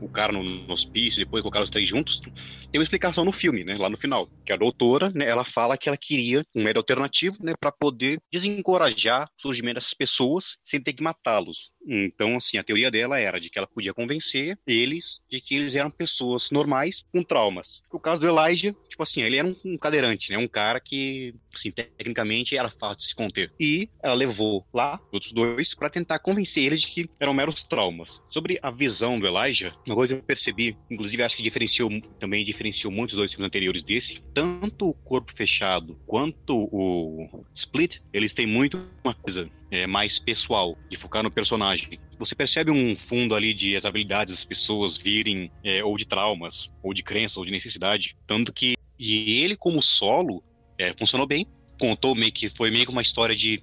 [0.00, 3.64] o, cara no, no hospício, depois colocaram os três juntos, tem uma explicação no filme,
[3.64, 6.80] né, lá no final, que a doutora, né, ela fala que ela queria um método
[6.80, 11.70] alternativo, né, para poder desencorajar o surgimento dessas pessoas sem ter que matá-los.
[11.86, 15.74] Então, assim, a teoria dela era de que ela podia convencer eles de que eles
[15.74, 17.82] eram pessoas normais com traumas.
[17.92, 21.70] O caso do Elijah, tipo assim, ele era um, cadeirante, né, um cara que, assim,
[21.70, 23.52] tecnicamente era fácil de se conter.
[23.58, 27.62] E ela levou lá os outros dois para tentar convencer eles de que eram meros
[27.64, 28.20] traumas.
[28.36, 31.88] Sobre a visão do Elijah, uma coisa que eu percebi, inclusive acho que diferenciou
[32.20, 38.00] também diferenciou muitos dos dois filmes anteriores desse, tanto o Corpo Fechado quanto o Split,
[38.12, 41.98] eles têm muito uma coisa é, mais pessoal, de focar no personagem.
[42.18, 46.70] Você percebe um fundo ali de as habilidades das pessoas virem, é, ou de traumas,
[46.82, 48.18] ou de crença, ou de necessidade.
[48.26, 50.44] Tanto que e ele, como solo,
[50.78, 51.46] é, funcionou bem.
[51.80, 53.62] contou meio que foi meio que uma história de.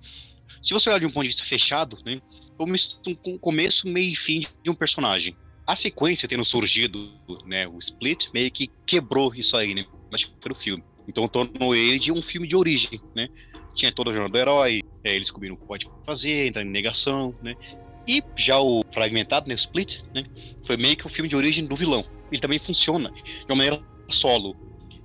[0.63, 2.19] Se você olhar de um ponto de vista fechado, né?
[2.59, 5.35] Um começo, meio e fim de um personagem.
[5.65, 7.09] A sequência tendo surgido,
[7.45, 7.67] né?
[7.67, 9.85] O Split meio que quebrou isso aí, né?
[10.11, 10.83] Acho que foi o filme.
[11.07, 13.27] Então tornou ele de um filme de origem, né?
[13.73, 16.69] Tinha toda a jornada do herói, é, eles descobriram o que pode fazer, entrar em
[16.69, 17.55] negação, né?
[18.07, 20.25] E já o fragmentado, né, o Split, né?
[20.63, 22.05] Foi meio que o filme de origem do vilão.
[22.31, 24.55] Ele também funciona de uma maneira solo.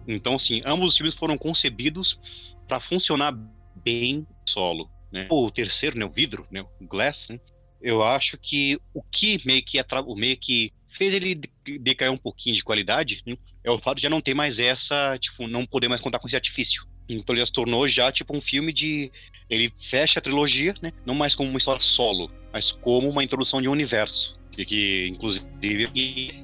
[0.07, 2.19] Então, assim, ambos os filmes foram concebidos
[2.67, 3.33] para funcionar
[3.77, 4.91] bem solo.
[5.11, 5.27] Né?
[5.31, 7.41] O terceiro, né, o vidro, né, o glass, né,
[7.81, 11.41] eu acho que o que meio que o meio que fez ele
[11.81, 15.17] decair um pouquinho de qualidade né, é o fato de já não ter mais essa,
[15.19, 16.87] tipo, não poder mais contar com esse artifício.
[17.09, 19.11] Então ele já se tornou já tipo um filme de
[19.49, 23.63] ele fecha a trilogia, né, não mais como uma história solo, mas como uma introdução
[23.63, 24.38] de um universo.
[24.59, 25.47] E que, inclusive,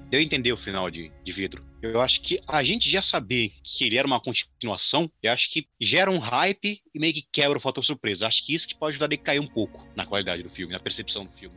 [0.09, 1.65] deu a entender o final de, de vidro.
[1.83, 5.67] Eu acho que a gente já saber que ele era uma continuação, eu acho que
[5.81, 8.29] gera um hype e meio que quebra o fator surpresa.
[8.29, 10.79] Acho que isso que pode ajudar a cair um pouco na qualidade do filme, na
[10.79, 11.57] percepção do filme.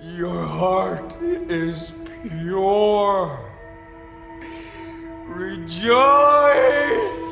[0.00, 1.16] Your heart
[1.50, 3.36] is pure.
[5.34, 7.27] Rejoice!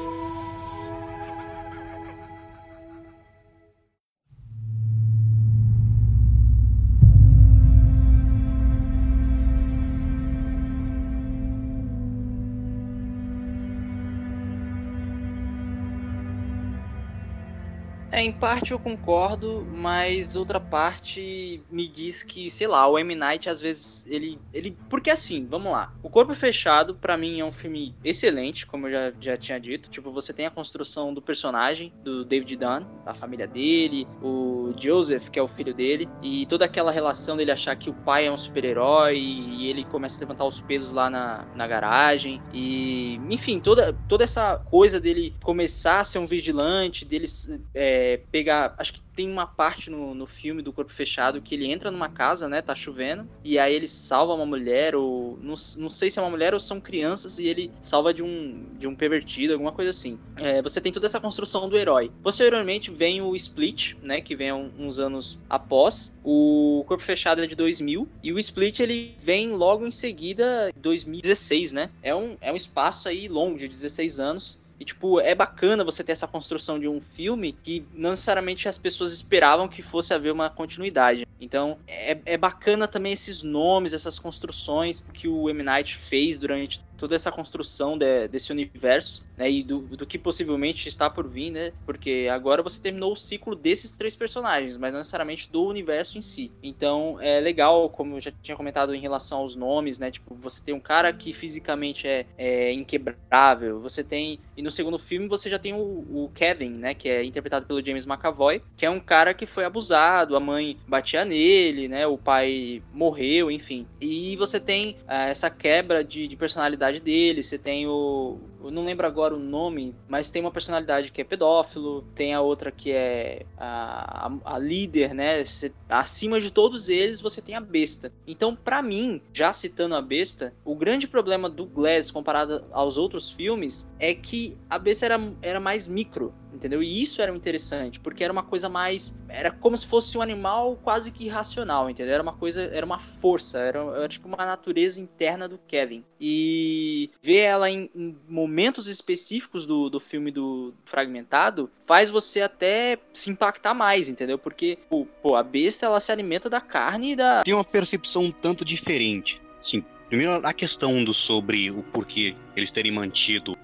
[18.16, 23.14] É, em parte eu concordo, mas outra parte me diz que, sei lá, o M.
[23.14, 24.40] Night às vezes ele.
[24.54, 25.92] ele Porque assim, vamos lá.
[26.02, 29.90] O Corpo Fechado, para mim, é um filme excelente, como eu já, já tinha dito.
[29.90, 35.28] Tipo, você tem a construção do personagem, do David Dunn, a família dele, o Joseph,
[35.28, 38.32] que é o filho dele, e toda aquela relação dele achar que o pai é
[38.32, 42.40] um super-herói e ele começa a levantar os pesos lá na, na garagem.
[42.50, 47.26] E, enfim, toda, toda essa coisa dele começar a ser um vigilante, dele.
[47.74, 48.74] É, pegar.
[48.78, 52.08] Acho que tem uma parte no, no filme do Corpo Fechado que ele entra numa
[52.08, 52.60] casa, né?
[52.60, 53.26] Tá chovendo.
[53.42, 55.38] E aí ele salva uma mulher, ou.
[55.40, 58.66] Não, não sei se é uma mulher ou são crianças, e ele salva de um,
[58.78, 60.18] de um pervertido, alguma coisa assim.
[60.36, 62.10] É, você tem toda essa construção do herói.
[62.22, 64.20] Posteriormente vem o Split, né?
[64.20, 66.14] Que vem uns anos após.
[66.22, 68.06] O Corpo Fechado é de 2000.
[68.22, 71.90] E o Split ele vem logo em seguida, 2016, né?
[72.02, 74.65] É um, é um espaço aí longo, de 16 anos.
[74.78, 78.76] E, tipo, é bacana você ter essa construção de um filme que não necessariamente as
[78.76, 81.26] pessoas esperavam que fosse haver uma continuidade.
[81.40, 85.62] Então, é, é bacana também esses nomes, essas construções que o M.
[85.62, 90.88] Night fez durante toda essa construção de, desse universo, né, e do, do, que possivelmente
[90.88, 94.98] está por vir, né, porque agora você terminou o ciclo desses três personagens, mas não
[94.98, 96.50] necessariamente do universo em si.
[96.62, 100.62] Então é legal, como eu já tinha comentado em relação aos nomes, né, tipo, você
[100.62, 105.50] tem um cara que fisicamente é, é inquebrável, você tem, e no segundo filme você
[105.50, 109.00] já tem o, o, Kevin, né, que é interpretado pelo James McAvoy, que é um
[109.00, 113.86] cara que foi abusado, a mãe batia nele, né, o pai morreu, enfim.
[114.00, 118.38] E você tem uh, essa quebra de, de personalidade personalidade dele, você tem o.
[118.66, 122.40] Eu não lembro agora o nome, mas tem uma personalidade que é pedófilo, tem a
[122.40, 125.42] outra que é a, a, a líder, né?
[125.44, 128.12] Você, acima de todos eles, você tem a besta.
[128.26, 133.30] Então, para mim, já citando a besta, o grande problema do Glass comparado aos outros
[133.30, 136.82] filmes é que a besta era, era mais micro entendeu?
[136.82, 139.16] E isso era interessante, porque era uma coisa mais.
[139.28, 142.14] Era como se fosse um animal quase que irracional, entendeu?
[142.14, 146.04] Era uma coisa, era uma força, era, era tipo uma natureza interna do Kevin.
[146.20, 148.55] E ver ela em, em momentos
[148.86, 154.38] específicos do, do filme do Fragmentado faz você até se impactar mais, entendeu?
[154.38, 157.42] Porque, pô, a besta ela se alimenta da carne e da.
[157.42, 159.40] Tem uma percepção um tanto diferente.
[159.62, 163.56] Sim, Primeiro, a questão do sobre o porquê eles terem mantido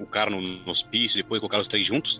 [0.00, 2.18] o, cara no, no hospício, depois colocaram os três juntos,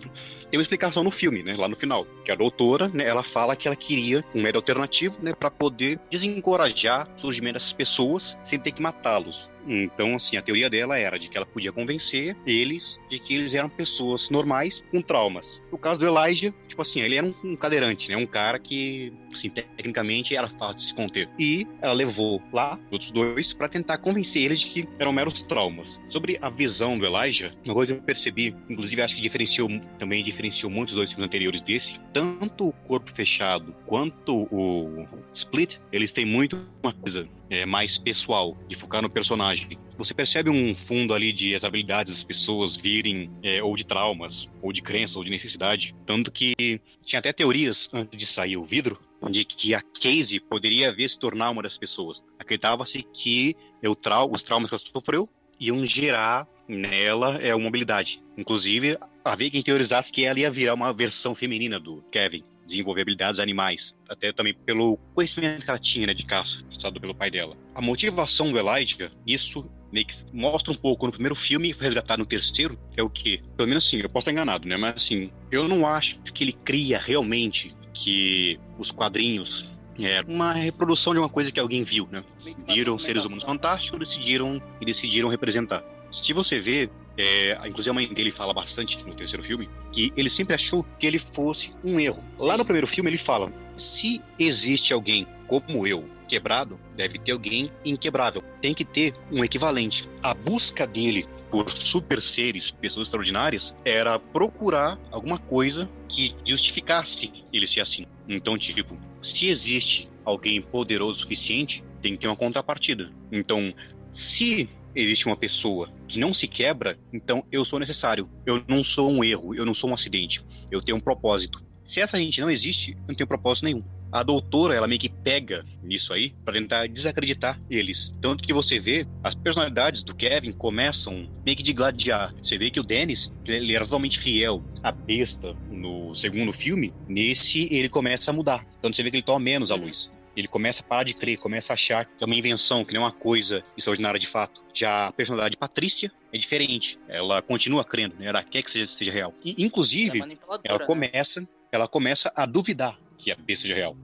[0.49, 3.55] tem uma explicação no filme, né, lá no final, que a doutora, né, ela fala
[3.55, 8.59] que ela queria um método alternativo, né, para poder desencorajar o surgimento dessas pessoas sem
[8.59, 9.49] ter que matá-los.
[9.67, 13.53] Então, assim, a teoria dela era de que ela podia convencer eles de que eles
[13.53, 15.61] eram pessoas normais com traumas.
[15.71, 18.17] No caso do Elijah, tipo assim, ele era um, um cadeirante, né?
[18.17, 21.29] Um cara que, assim, tecnicamente era fácil de se conter.
[21.37, 25.41] E ela levou lá os outros dois para tentar convencer eles de que eram meros
[25.43, 25.99] traumas.
[26.21, 30.23] Sobre a visão do Elijah, uma coisa que eu percebi, inclusive acho que diferenciou também
[30.23, 36.23] diferenciou muitos dois filmes anteriores desse, tanto o Corpo Fechado quanto o Split, eles têm
[36.23, 39.79] muito uma coisa é, mais pessoal, de focar no personagem.
[39.97, 44.47] Você percebe um fundo ali de as habilidades das pessoas virem, é, ou de traumas,
[44.61, 45.95] ou de crença, ou de necessidade.
[46.05, 46.53] Tanto que
[47.01, 48.99] tinha até teorias, antes de sair o vidro,
[49.31, 52.23] de que a Casey poderia ver se tornar uma das pessoas.
[52.37, 55.27] Acreditava-se que o trau os traumas que ela sofreu
[55.61, 58.21] iam gerar nela é uma habilidade.
[58.35, 63.39] Inclusive, havia quem teorizasse que ela ia virar uma versão feminina do Kevin, desenvolver habilidades
[63.39, 67.55] animais, até também pelo conhecimento que ela tinha né, de caça, estado pelo pai dela.
[67.75, 72.25] A motivação do Elijah, isso meio que mostra um pouco no primeiro filme, resgatado no
[72.25, 73.43] terceiro, é o que?
[73.55, 74.77] Pelo menos assim, eu posso estar enganado, né?
[74.77, 81.13] Mas assim, eu não acho que ele cria realmente que os quadrinhos é uma reprodução
[81.13, 82.23] de uma coisa que alguém viu, né?
[82.67, 85.83] Viram seres humanos fantásticos decidiram, e decidiram representar.
[86.11, 90.29] Se você vê, é, inclusive a mãe dele fala bastante no terceiro filme, que ele
[90.29, 92.23] sempre achou que ele fosse um erro.
[92.39, 97.69] Lá no primeiro filme ele fala: se existe alguém como eu, quebrado, deve ter alguém
[97.83, 98.41] inquebrável.
[98.61, 100.07] Tem que ter um equivalente.
[100.23, 107.67] A busca dele por super seres, pessoas extraordinárias, era procurar alguma coisa que justificasse ele
[107.67, 108.05] ser assim.
[108.29, 113.11] Então, tipo, se existe alguém poderoso o suficiente, tem que ter uma contrapartida.
[113.29, 113.73] Então,
[114.09, 118.29] se existe uma pessoa que não se quebra, então eu sou necessário.
[118.45, 120.41] Eu não sou um erro, eu não sou um acidente.
[120.71, 121.61] Eu tenho um propósito.
[121.85, 123.83] Se essa gente não existe, eu não tenho propósito nenhum.
[124.11, 128.13] A doutora, ela meio que pega nisso aí para tentar desacreditar eles.
[128.21, 132.33] Tanto que você vê, as personalidades do Kevin começam meio que de gladiar.
[132.43, 136.93] Você vê que o Dennis, ele era totalmente fiel à besta no segundo filme.
[137.07, 138.65] Nesse, ele começa a mudar.
[138.79, 140.11] Então você vê que ele toma menos a luz.
[140.35, 143.01] Ele começa a parar de crer, começa a achar que é uma invenção, que não
[143.01, 144.61] é uma coisa extraordinária de fato.
[144.73, 146.97] Já a personalidade de Patrícia é diferente.
[147.07, 148.27] Ela continua crendo, né?
[148.27, 149.33] ela quer que seja, seja real.
[149.43, 150.85] E, inclusive, É ela né?
[150.85, 153.95] começa, ela começa a duvidar que a besta seja real.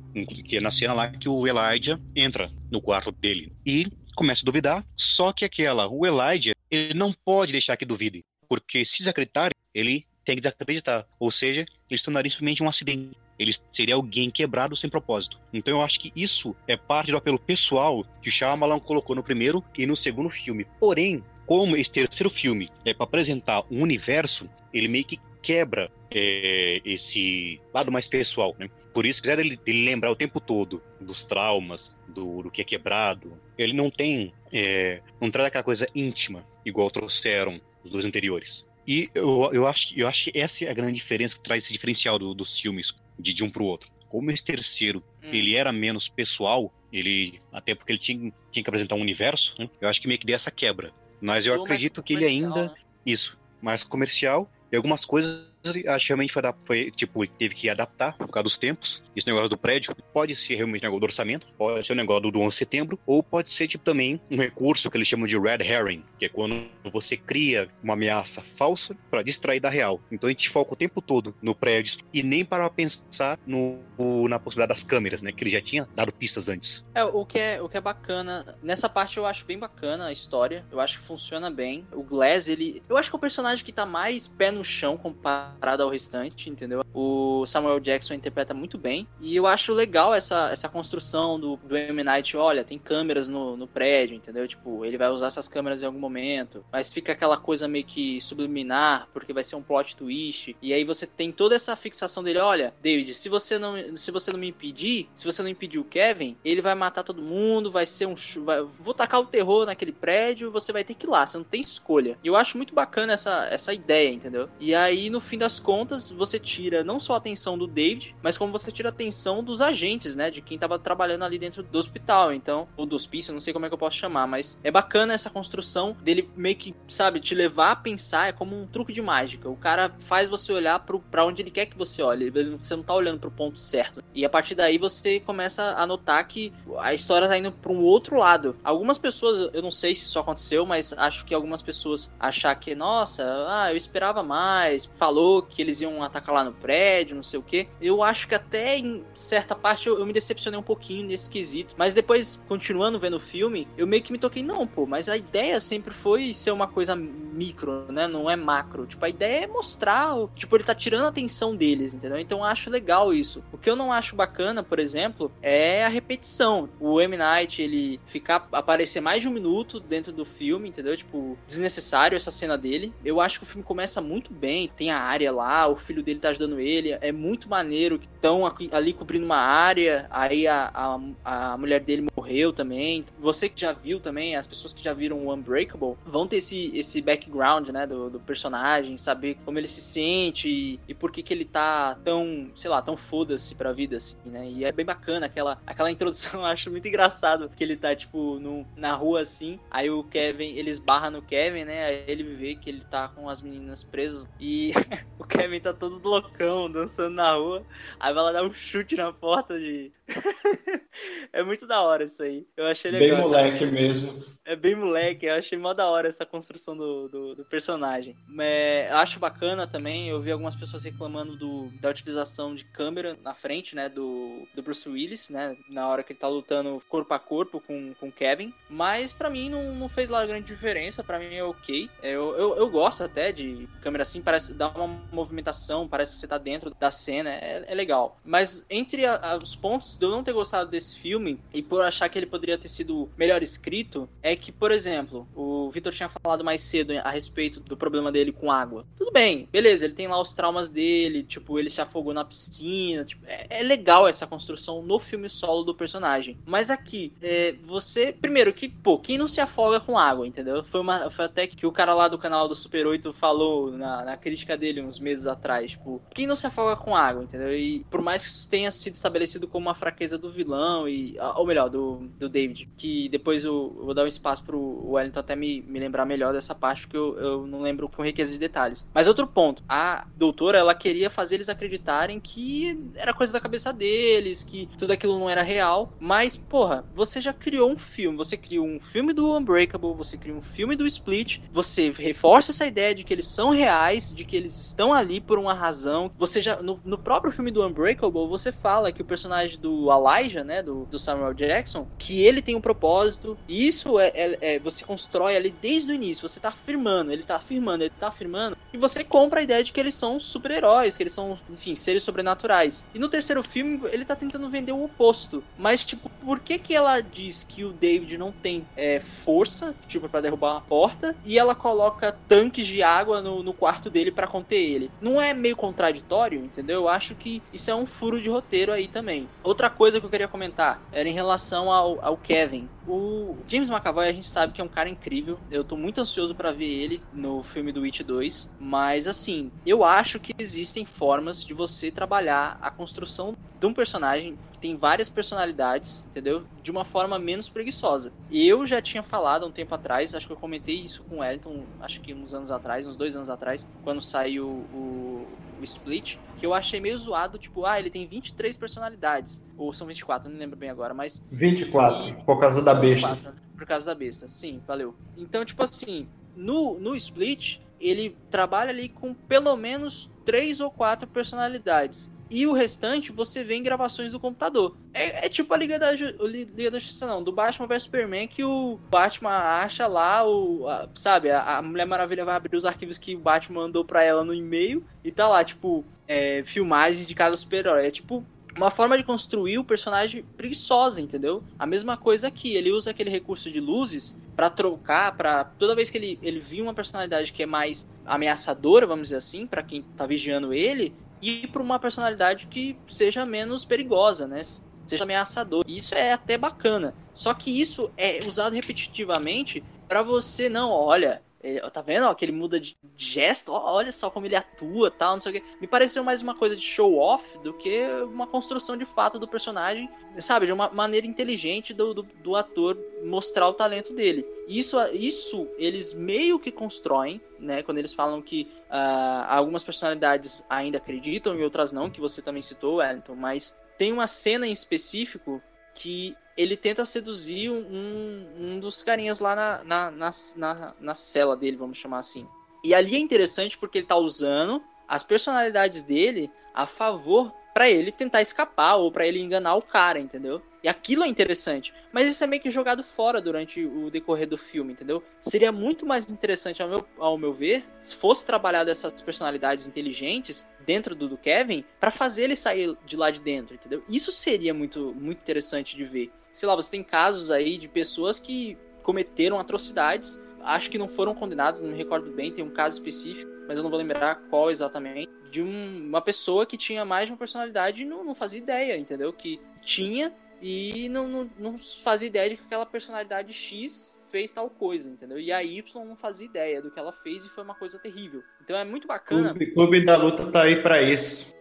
[0.45, 4.45] Que é na cena lá que o Elijah entra no quarto dele e começa a
[4.45, 4.85] duvidar.
[4.95, 10.05] Só que aquela, o Elijah, ele não pode deixar que duvidem, porque se desacreditar, ele
[10.23, 11.07] tem que desacreditar.
[11.19, 13.17] Ou seja, ele se tornaria simplesmente um acidente.
[13.39, 15.39] Ele seria alguém quebrado sem propósito.
[15.53, 19.23] Então eu acho que isso é parte do apelo pessoal que o Shyamalan colocou no
[19.23, 20.65] primeiro e no segundo filme.
[20.79, 26.81] Porém, como esse terceiro filme é para apresentar um universo, ele meio que quebra é,
[26.83, 28.69] esse lado mais pessoal, né?
[28.93, 32.65] Por isso, quiser ele, ele lembrar o tempo todo dos traumas, do, do que é
[32.65, 38.65] quebrado, ele não tem, é, não traz aquela coisa íntima, igual trouxeram os dois anteriores.
[38.85, 41.63] E eu, eu, acho, que- eu acho que essa é a grande diferença que traz
[41.63, 42.87] esse diferencial do- dos filmes,
[43.19, 43.89] de, de um pro outro.
[44.07, 45.29] Como esse terceiro, Hum.
[45.31, 49.69] ele era menos pessoal, ele até porque ele tinha, tinha que apresentar um universo, né?
[49.81, 50.93] eu acho que meio que deu essa quebra.
[51.19, 52.75] Mas eu acredito que ele ainda né?
[53.05, 54.49] isso, mais comercial.
[54.71, 58.57] E algumas coisas, acho que realmente foi, foi, tipo, teve que adaptar por causa dos
[58.57, 59.03] tempos.
[59.15, 62.23] Esse negócio do prédio pode ser realmente um negócio do orçamento, pode ser um negócio
[62.23, 65.27] do, do 11 de setembro, ou pode ser, tipo, também um recurso que eles chamam
[65.27, 69.99] de red herring, que é quando você cria uma ameaça falsa para distrair da real.
[70.11, 73.79] Então a gente foca o tempo todo no prédio e nem para pensar no,
[74.27, 75.31] na possibilidade das câmeras, né?
[75.31, 76.85] Que ele já tinha dado pistas antes.
[76.93, 78.57] É, o que é, o que é bacana.
[78.61, 80.65] Nessa parte eu acho bem bacana a história.
[80.71, 81.87] Eu acho que funciona bem.
[81.91, 82.81] O Glass, ele.
[82.87, 86.49] Eu acho que é o personagem que tá mais pé no chão comparado ao restante,
[86.49, 86.83] entendeu?
[86.93, 89.07] O Samuel Jackson interpreta muito bem.
[89.19, 92.03] E eu acho legal essa, essa construção do, do M.
[92.03, 92.35] Night.
[92.37, 94.47] Olha, tem câmeras no, no prédio, entendeu?
[94.47, 96.63] Tipo, ele vai usar essas câmeras em algum momento.
[96.71, 100.55] Mas fica aquela coisa meio que subliminar, porque vai ser um plot twist.
[100.61, 102.39] E aí você tem toda essa fixação dele.
[102.39, 105.83] Olha, David, se você não, se você não me impedir, se você não impedir o
[105.83, 108.15] Kevin, ele vai matar todo mundo, vai ser um.
[108.43, 111.45] Vai, vou tacar o terror naquele prédio, você vai ter que ir lá, você não
[111.45, 112.17] tem escolha.
[112.23, 114.49] E eu acho muito bacana essa, essa ideia, entendeu?
[114.59, 118.37] E aí, no fim das contas, você tira não só a atenção do David, mas
[118.37, 120.29] como você tira a atenção dos agentes, né?
[120.29, 122.67] De quem tava trabalhando ali dentro do hospital, então.
[122.75, 125.29] Ou do hospício, não sei como é que eu posso chamar, mas é bacana essa
[125.29, 129.49] construção dele meio que, sabe, te levar a pensar, é como um truque de mágica.
[129.49, 132.29] O cara faz você olhar pro, pra onde ele quer que você olhe.
[132.29, 134.03] Você não tá olhando pro ponto certo.
[134.13, 137.81] E a partir daí você começa a notar que a história tá indo pra um
[137.85, 138.57] outro lado.
[138.65, 142.75] Algumas pessoas, eu não sei se isso aconteceu, mas acho que algumas pessoas achar que,
[142.75, 144.85] nossa, ah, eu esperava mais.
[144.97, 147.67] Falou que eles iam atacar lá no prédio, não sei o que.
[147.81, 151.75] Eu acho que até em certa parte eu, eu me decepcionei um pouquinho nesse quesito.
[151.77, 155.17] Mas depois, continuando vendo o filme, eu meio que me toquei, não, pô, mas a
[155.17, 158.07] ideia sempre foi ser uma coisa micro, né?
[158.07, 158.85] Não é macro.
[158.85, 162.19] Tipo, a ideia é mostrar, tipo, ele tá tirando a atenção deles, entendeu?
[162.19, 163.43] Então eu acho legal isso.
[163.51, 166.69] O que eu não acho bacana, por exemplo, é a repetição.
[166.79, 167.17] O M.
[167.17, 170.95] Night, ele ficar, aparecer mais de um minuto dentro do filme, entendeu?
[170.97, 172.93] Tipo, desnecessário essa cena dele.
[173.03, 176.19] Eu acho que o filme começa muito bem, tem a área lá, o filho dele
[176.19, 181.53] tá ajudando ele, é muito maneiro que estão ali cobrindo uma área, aí a, a,
[181.53, 183.03] a mulher dele morreu também.
[183.19, 186.71] Você que já viu também, as pessoas que já viram o Unbreakable, vão ter esse,
[186.77, 191.23] esse background, né, do, do personagem, saber como ele se sente e, e por que
[191.23, 194.47] que ele tá tão, sei lá, tão foda-se pra vida, assim, né?
[194.47, 198.39] E é bem bacana aquela, aquela introdução, eu acho muito engraçado, porque ele tá, tipo,
[198.39, 202.55] no, na rua, assim, aí o Kevin, ele esbarra no Kevin, né, aí ele vê
[202.55, 204.73] que ele tá com as meninas presas e
[205.17, 207.65] o Kevin tá todo loucão, dançando na rua,
[207.99, 209.91] aí vai lá dar um chute na porta de...
[211.33, 212.45] é muito da hora isso aí.
[212.55, 213.21] Eu achei legal.
[213.21, 214.17] Bem moleque mesmo.
[214.45, 218.15] É bem moleque, eu achei mó da hora essa construção do, do, do personagem.
[218.39, 223.33] É, acho bacana também, eu vi algumas pessoas reclamando do, da utilização de câmera na
[223.33, 227.19] frente, né, do, do Bruce Willis, né, na hora que ele tá lutando corpo a
[227.19, 231.35] corpo com o Kevin, mas para mim não, não fez lá grande diferença, para mim
[231.35, 231.89] é ok.
[232.01, 236.19] É, eu, eu, eu, gosto até de câmera assim, parece dar uma movimentação, parece que
[236.19, 238.17] você tá dentro da cena, é, é legal.
[238.23, 241.81] Mas entre a, a, os pontos de eu não ter gostado desse filme e por
[241.81, 246.09] achar que ele poderia ter sido melhor escrito, é que, por exemplo, o Victor tinha
[246.09, 248.85] falado mais cedo a respeito do problema dele com água.
[248.97, 253.03] Tudo bem, beleza, ele tem lá os traumas dele, tipo, ele se afogou na piscina,
[253.03, 256.37] tipo, é, é legal essa construção no filme solo do personagem.
[256.45, 260.63] Mas aqui, é, você, primeiro, que, pô, quem não se afoga com água, entendeu?
[260.63, 264.03] Foi, uma, foi até que o cara lá do canal do Super 8 falou na,
[264.03, 267.57] na crítica dele uns meses atrás, tipo, quem não se afoga com água, entendeu?
[267.57, 271.45] E por mais que isso tenha sido estabelecido como uma fraqueza do vilão, e ou
[271.45, 275.35] melhor, do, do David, que depois eu, eu vou dar um espaço pro Wellington até
[275.35, 278.85] me, me lembrar melhor dessa parte, porque eu, eu não lembro com riqueza de detalhes.
[278.93, 283.71] Mas outro ponto, a doutora, ela queria fazer eles acreditarem que era coisa da cabeça
[283.71, 288.35] deles, que tudo aquilo não era real, mas, porra, você já criou um filme, você
[288.35, 292.93] criou um filme do Unbreakable, você criou um filme do Split, você reforça essa ideia
[292.93, 296.11] de que eles são reais, de que eles estão ali por uma razão.
[296.17, 300.43] Você já, no, no próprio filme do Unbreakable, você fala que o personagem do Elijah,
[300.43, 304.59] né, do, do Samuel Jackson, que ele tem um propósito, e isso é, é, é,
[304.59, 308.57] você constrói ali desde o início, você tá afirmando, ele tá afirmando, ele tá afirmando,
[308.73, 312.03] e você compra a ideia de que eles são super-heróis, que eles são, enfim, seres
[312.03, 312.83] sobrenaturais.
[312.93, 315.43] E no terceiro filme, ele tá tentando vender o oposto.
[315.57, 320.09] Mas, tipo, por que que ela diz que o David não tem é, força, tipo,
[320.09, 324.27] para derrubar uma porta, e ela coloca tanques de água no, no quarto dele para
[324.27, 324.91] conter ele?
[325.01, 326.81] Não é meio contraditório, entendeu?
[326.81, 329.27] Eu acho que isso é um furo de roteiro aí também.
[329.43, 332.69] Outra coisa que eu queria comentar era em relação ao, ao Kevin.
[332.87, 335.37] O James McAvoy a gente sabe que é um cara incrível.
[335.51, 338.49] Eu tô muito ansioso para ver ele no filme do Witch 2.
[338.59, 344.37] Mas assim, eu acho que existem formas de você trabalhar a construção de um personagem
[344.51, 346.43] que tem várias personalidades, entendeu?
[346.63, 348.11] De uma forma menos preguiçosa.
[348.29, 351.19] Eu já tinha falado há um tempo atrás, acho que eu comentei isso com o
[351.19, 355.27] Wellington, acho que uns anos atrás, uns dois anos atrás, quando saiu o,
[355.59, 359.41] o Split, que eu achei meio zoado, tipo, ah, ele tem 23 personalidades.
[359.57, 361.21] Ou são 24, não lembro bem agora, mas.
[361.31, 362.13] 24, e...
[362.23, 363.15] por causa da besta.
[363.15, 364.95] 24, por causa da besta, sim, valeu.
[365.15, 371.07] Então, tipo assim, no, no Split, ele trabalha ali com pelo menos três ou quatro
[371.07, 372.11] personalidades.
[372.29, 374.75] E o restante você vê em gravações do computador.
[374.93, 378.43] É, é tipo a Liga da, Liga da Justiça, não, do Batman vs Superman, que
[378.43, 382.97] o Batman acha lá, o, a, sabe, a, a, Mulher Maravilha vai abrir os arquivos
[382.97, 387.15] que o Batman mandou pra ela no e-mail e tá lá, tipo, é, filmagens de
[387.15, 387.87] cada super-herói.
[387.87, 388.25] É tipo
[388.57, 391.43] uma forma de construir o personagem preguiçosa, entendeu?
[391.57, 395.89] A mesma coisa aqui, ele usa aquele recurso de luzes para trocar, para toda vez
[395.89, 399.83] que ele, ele viu uma personalidade que é mais ameaçadora, vamos dizer assim, para quem
[399.95, 404.41] tá vigiando ele, ir para uma personalidade que seja menos perigosa, né?
[404.85, 405.63] Seja ameaçador.
[405.67, 406.95] Isso é até bacana.
[407.13, 412.05] Só que isso é usado repetitivamente para você não, olha, ele, tá vendo?
[412.05, 415.31] Ó, que ele muda de gesto, ó, olha só como ele atua tal, não sei
[415.31, 415.47] o que.
[415.61, 419.27] Me pareceu mais uma coisa de show off do que uma construção de fato do
[419.27, 420.47] personagem, sabe?
[420.47, 424.25] De uma maneira inteligente do, do, do ator mostrar o talento dele.
[424.47, 427.61] Isso, isso eles meio que constroem, né?
[427.61, 432.41] Quando eles falam que uh, algumas personalidades ainda acreditam e outras não, que você também
[432.41, 435.41] citou, Wellington, mas tem uma cena em específico
[435.77, 441.37] que ele tenta seduzir um, um dos carinhas lá na, na, na, na, na cela
[441.37, 442.27] dele, vamos chamar assim.
[442.63, 447.91] E ali é interessante porque ele tá usando as personalidades dele a favor para ele
[447.91, 450.39] tentar escapar ou para ele enganar o cara, entendeu?
[450.61, 451.73] E aquilo é interessante.
[451.91, 455.01] Mas isso é meio que jogado fora durante o decorrer do filme, entendeu?
[455.23, 460.45] Seria muito mais interessante, ao meu, ao meu ver, se fosse trabalhado essas personalidades inteligentes
[460.67, 463.83] dentro do, do Kevin para fazer ele sair de lá de dentro, entendeu?
[463.89, 468.19] Isso seria muito, muito interessante de ver sei lá, você tem casos aí de pessoas
[468.19, 472.77] que cometeram atrocidades, acho que não foram condenadas, não me recordo bem, tem um caso
[472.77, 477.05] específico, mas eu não vou lembrar qual exatamente, de um, uma pessoa que tinha mais
[477.05, 479.11] de uma personalidade e não, não fazia ideia, entendeu?
[479.11, 484.49] Que tinha e não, não, não fazia ideia de que aquela personalidade X fez tal
[484.49, 485.19] coisa, entendeu?
[485.19, 488.23] E a Y não fazia ideia do que ela fez e foi uma coisa terrível.
[488.41, 489.29] Então é muito bacana.
[489.29, 491.35] Clube, Clube da Luta tá aí para isso.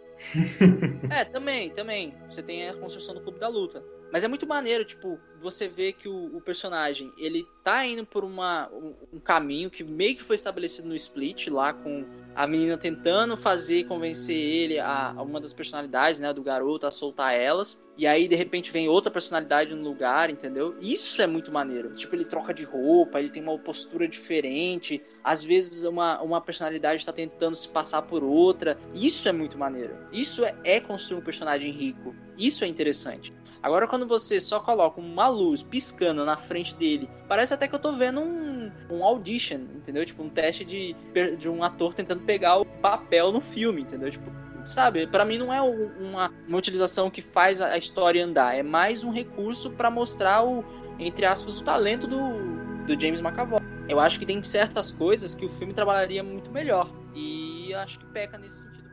[1.10, 2.14] é, também, também.
[2.28, 3.84] Você tem a construção do Clube da Luta.
[4.12, 8.24] Mas é muito maneiro, tipo, você vê que o, o personagem, ele tá indo por
[8.24, 12.04] uma, um, um, caminho que meio que foi estabelecido no Split, lá com
[12.34, 16.90] a menina tentando fazer, convencer ele, a, a uma das personalidades, né, do garoto, a
[16.90, 17.82] soltar elas.
[17.98, 20.76] E aí, de repente, vem outra personalidade no lugar, entendeu?
[20.80, 21.94] Isso é muito maneiro.
[21.94, 25.02] Tipo, ele troca de roupa, ele tem uma postura diferente.
[25.24, 28.78] Às vezes, uma, uma personalidade está tentando se passar por outra.
[28.94, 29.96] Isso é muito maneiro.
[30.12, 32.14] Isso é, é construir um personagem rico.
[32.36, 33.32] Isso é interessante.
[33.62, 37.78] Agora, quando você só coloca uma luz piscando na frente dele, parece até que eu
[37.78, 40.04] tô vendo um, um audition, entendeu?
[40.04, 40.94] Tipo, um teste de,
[41.38, 44.10] de um ator tentando pegar o papel no filme, entendeu?
[44.10, 44.30] Tipo,
[44.64, 45.06] sabe?
[45.06, 49.10] Para mim não é uma, uma utilização que faz a história andar, é mais um
[49.10, 50.64] recurso para mostrar o,
[50.98, 53.60] entre aspas, o talento do, do James McAvoy.
[53.88, 58.06] Eu acho que tem certas coisas que o filme trabalharia muito melhor e acho que
[58.06, 58.85] peca nesse sentido.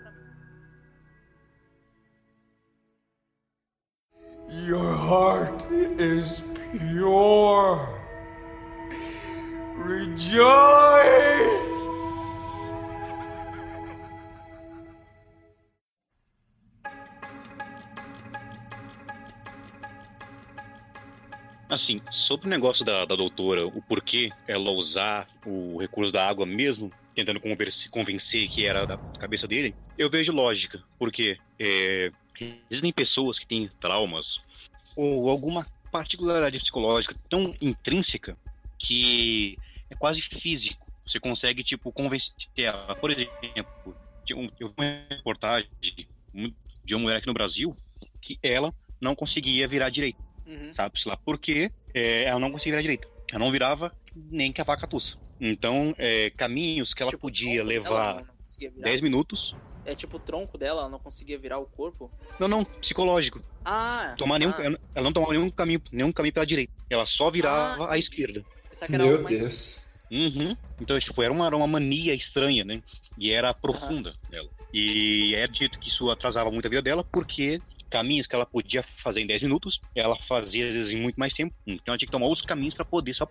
[4.61, 5.65] Your heart
[5.97, 6.41] is
[6.71, 7.79] pure.
[9.83, 11.63] Rejoice!
[21.67, 26.45] Assim, sobre o negócio da, da doutora, o porquê ela usar o recurso da água
[26.45, 27.39] mesmo, tentando
[27.89, 30.83] convencer, que era da cabeça dele, eu vejo lógica.
[30.99, 32.11] Porque é,
[32.69, 34.41] Existem pessoas que têm traumas
[34.95, 38.37] ou alguma particularidade psicológica tão intrínseca
[38.77, 39.57] que
[39.89, 40.85] é quase físico.
[41.05, 42.95] Você consegue, tipo, convencer ela.
[42.95, 43.95] Por exemplo,
[44.27, 45.69] eu vi uma reportagem
[46.83, 47.75] de uma mulher aqui no Brasil
[48.21, 50.21] que ela não conseguia virar direita.
[50.45, 50.71] Uhum.
[50.73, 51.71] Sabe-se lá por quê?
[51.93, 53.07] É, ela não conseguia virar direita.
[53.31, 55.17] Ela não virava nem que a vaca tussa.
[55.39, 58.23] Então, é, caminhos que ela tipo, podia levar
[58.77, 59.55] 10 minutos,
[59.85, 62.11] é tipo o tronco dela, ela não conseguia virar o corpo?
[62.39, 63.41] Não, não, psicológico.
[63.63, 64.15] Ah.
[64.17, 64.79] Tomar nenhum, ah.
[64.95, 66.73] Ela não tomava nenhum caminho, nenhum caminho pela direita.
[66.89, 68.43] Ela só virava ah, à esquerda.
[68.89, 69.83] Meu Deus.
[70.11, 70.55] Uhum.
[70.79, 72.81] Então, tipo, era uma, era uma mania estranha, né?
[73.17, 74.29] E era profunda uhum.
[74.29, 74.49] dela.
[74.73, 77.59] E é dito que isso atrasava muito a vida dela, porque
[77.89, 81.33] caminhos que ela podia fazer em 10 minutos, ela fazia às vezes em muito mais
[81.33, 81.53] tempo.
[81.65, 83.27] Então ela tinha que tomar os caminhos para poder, só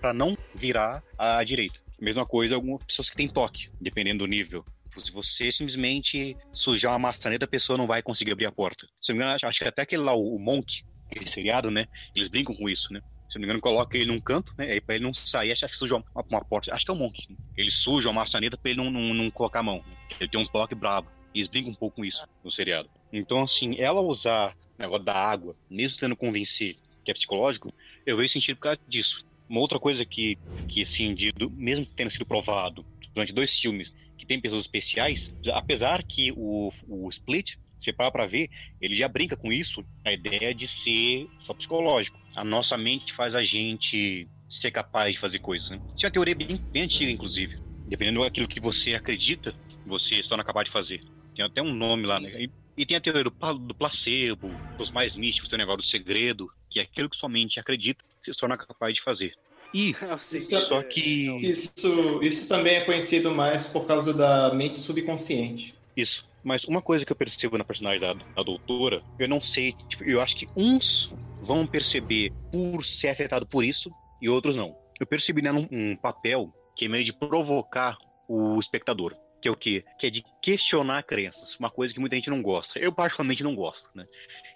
[0.00, 1.80] para não virar à direita.
[2.00, 4.64] Mesma coisa algumas pessoas que têm toque, dependendo do nível.
[4.98, 8.86] Se você simplesmente sujar uma maçaneta, a pessoa não vai conseguir abrir a porta.
[9.00, 11.86] Se não me engano, acho que até aquele lá, o Monk, aquele seriado, né?
[12.14, 13.00] Eles brincam com isso, né?
[13.28, 14.72] Se não me engano, coloca ele num canto, né?
[14.72, 16.74] Aí pra ele não sair, acho que suja uma, uma porta.
[16.74, 17.30] Acho que é o Monk.
[17.30, 17.36] Né?
[17.56, 19.82] Ele suja a maçaneta pra ele não, não, não colocar a mão.
[20.20, 21.10] Ele tem um toque brabo.
[21.34, 22.90] Eles brincam um pouco com isso no seriado.
[23.10, 27.72] Então, assim, ela usar o negócio da água, mesmo tentando convencer que é psicológico,
[28.06, 29.24] eu vejo sentido por causa disso.
[29.48, 30.38] Uma outra coisa que,
[30.68, 32.84] que assim, de, mesmo tendo sido provado
[33.14, 38.26] durante dois filmes que tem pessoas especiais, apesar que o, o Split, você para pra
[38.26, 38.48] ver,
[38.80, 42.18] ele já brinca com isso, a ideia de ser só psicológico.
[42.34, 45.70] A nossa mente faz a gente ser capaz de fazer coisas.
[45.70, 45.80] Né?
[45.96, 47.56] Isso é uma teoria bem, bem antiga, inclusive.
[47.88, 49.54] Dependendo daquilo que você acredita,
[49.84, 51.02] você se torna capaz de fazer.
[51.34, 52.30] Tem até um nome lá, né?
[52.38, 54.48] E, e tem a teoria do, do placebo,
[54.78, 58.04] dos mais místicos, tem o negócio do segredo, que é aquilo que sua mente acredita,
[58.22, 59.34] você se torna capaz de fazer.
[59.72, 59.94] E
[60.68, 61.30] só que.
[61.40, 65.74] Isso, isso também é conhecido mais por causa da mente subconsciente.
[65.96, 66.24] Isso.
[66.44, 70.02] Mas uma coisa que eu percebo na personagem da, da doutora, eu não sei, tipo,
[70.04, 71.08] eu acho que uns
[71.40, 74.74] vão perceber por ser afetado por isso e outros não.
[74.98, 77.96] Eu percebi nela um, um papel que é meio de provocar
[78.28, 79.84] o espectador que é o quê?
[79.98, 82.78] Que é de questionar crenças, uma coisa que muita gente não gosta.
[82.78, 84.06] Eu particularmente não gosto, né?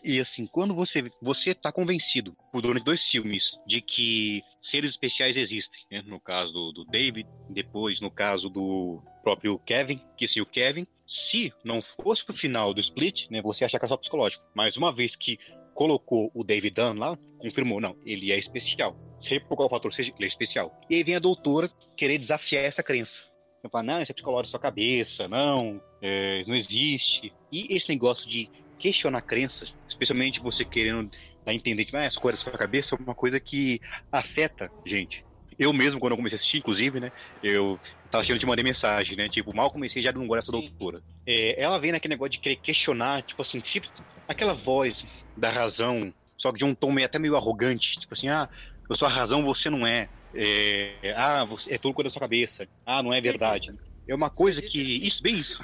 [0.04, 5.36] E assim, quando você você tá convencido por durante dois filmes de que seres especiais
[5.36, 6.02] existem, né?
[6.06, 10.86] no caso do, do David, depois no caso do próprio Kevin, que sim, o Kevin,
[11.04, 14.46] se não fosse pro final do Split, né, você achar que é só psicológico.
[14.54, 15.36] Mas uma vez que
[15.74, 18.96] colocou o David Dunn lá, confirmou, não, ele é especial.
[19.20, 20.72] Seja por qual fator seja, ele é especial.
[20.88, 23.24] E aí vem a doutora querer desafiar essa crença.
[23.62, 27.34] Eu falo, não, isso é psicológico da sua cabeça, não, é, não existe.
[27.50, 28.48] E esse negócio de
[28.78, 31.10] questionar crenças, especialmente você querendo
[31.44, 33.80] dar a entender que ah, essa coisa da sua cabeça é uma coisa que
[34.12, 35.24] afeta gente.
[35.58, 37.10] Eu mesmo, quando eu comecei a assistir, inclusive, né,
[37.42, 37.80] eu
[38.10, 41.02] tava achando de mandar mensagem, né, tipo, mal comecei já não gosto da doutora.
[41.26, 43.88] É, ela vem naquele negócio de querer questionar, tipo assim, tipo,
[44.28, 45.02] aquela voz
[45.36, 48.50] da razão, só que de um tom meio, até meio arrogante, tipo assim, ah,
[48.88, 50.10] eu sou a razão, você não é.
[50.38, 52.68] É, ah, é tudo coisa da sua cabeça.
[52.84, 53.74] Ah, não é verdade.
[54.06, 55.06] É uma coisa que.
[55.06, 55.58] Isso, bem isso.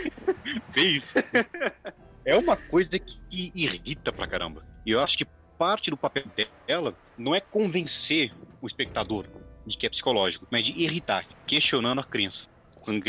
[0.74, 1.14] bem isso.
[2.24, 4.66] É uma coisa que irrita pra caramba.
[4.84, 5.26] E eu acho que
[5.58, 6.24] parte do papel
[6.66, 8.32] dela não é convencer
[8.62, 9.26] o espectador
[9.66, 12.44] de que é psicológico, mas de irritar, questionando a crença.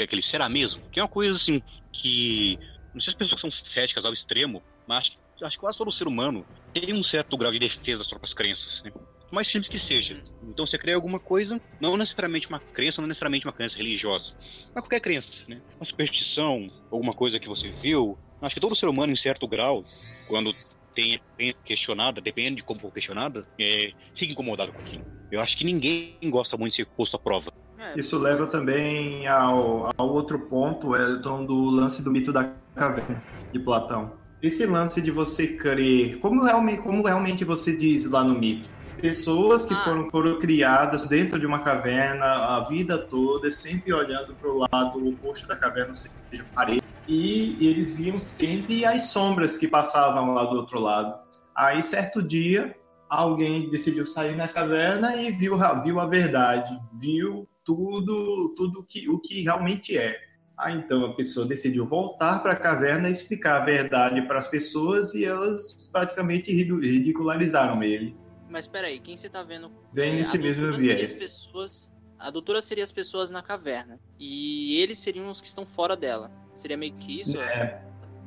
[0.03, 0.81] Aquele será mesmo?
[0.91, 1.61] Que é uma coisa assim
[1.93, 2.59] que.
[2.93, 5.77] Não sei se as pessoas são céticas ao extremo, mas acho que, acho que quase
[5.77, 8.83] todo ser humano tem um certo grau de defesa das próprias crenças.
[8.83, 8.91] Né?
[9.30, 10.23] Por mais simples que seja.
[10.43, 14.34] Então você cria alguma coisa, não necessariamente uma crença, não necessariamente uma crença religiosa,
[14.73, 15.61] mas qualquer crença, né?
[15.80, 18.17] Uma superstição, alguma coisa que você viu.
[18.41, 19.82] Acho que todo ser humano, em certo grau,
[20.27, 20.51] quando
[20.93, 21.21] tem
[21.63, 25.03] questionada, depende de como for questionada, é, fica incomodado com aquilo.
[25.32, 27.53] Eu acho que ninguém gosta muito de ser posto à prova.
[27.77, 27.99] É.
[27.99, 33.23] Isso leva também ao, ao outro ponto, Elton, do lance do mito da caverna
[33.53, 34.17] de Platão.
[34.41, 38.69] Esse lance de você crer, como realmente, como realmente você diz lá no mito,
[38.99, 39.83] pessoas que ah.
[39.83, 45.07] foram, foram criadas dentro de uma caverna a vida toda, sempre olhando para o lado
[45.07, 50.45] oposto da caverna, ou seja, parede, e, eles viam sempre as sombras que passavam lá
[50.45, 51.17] do outro lado.
[51.55, 52.75] Aí, certo dia,
[53.09, 59.19] alguém decidiu sair na caverna e viu, viu a verdade, viu tudo, tudo que, o
[59.19, 60.15] que realmente é.
[60.57, 64.47] Ah, então a pessoa decidiu voltar para a caverna e explicar a verdade para as
[64.47, 68.15] pessoas e elas praticamente ridicularizaram ele.
[68.49, 69.71] Mas peraí, quem você tá vendo?
[69.93, 71.13] Vem é, nesse mesmo viés.
[71.13, 73.99] Pessoas, a doutora seria as pessoas na caverna.
[74.19, 76.31] E eles seriam os que estão fora dela.
[76.55, 77.39] Seria meio que isso?
[77.39, 77.81] É.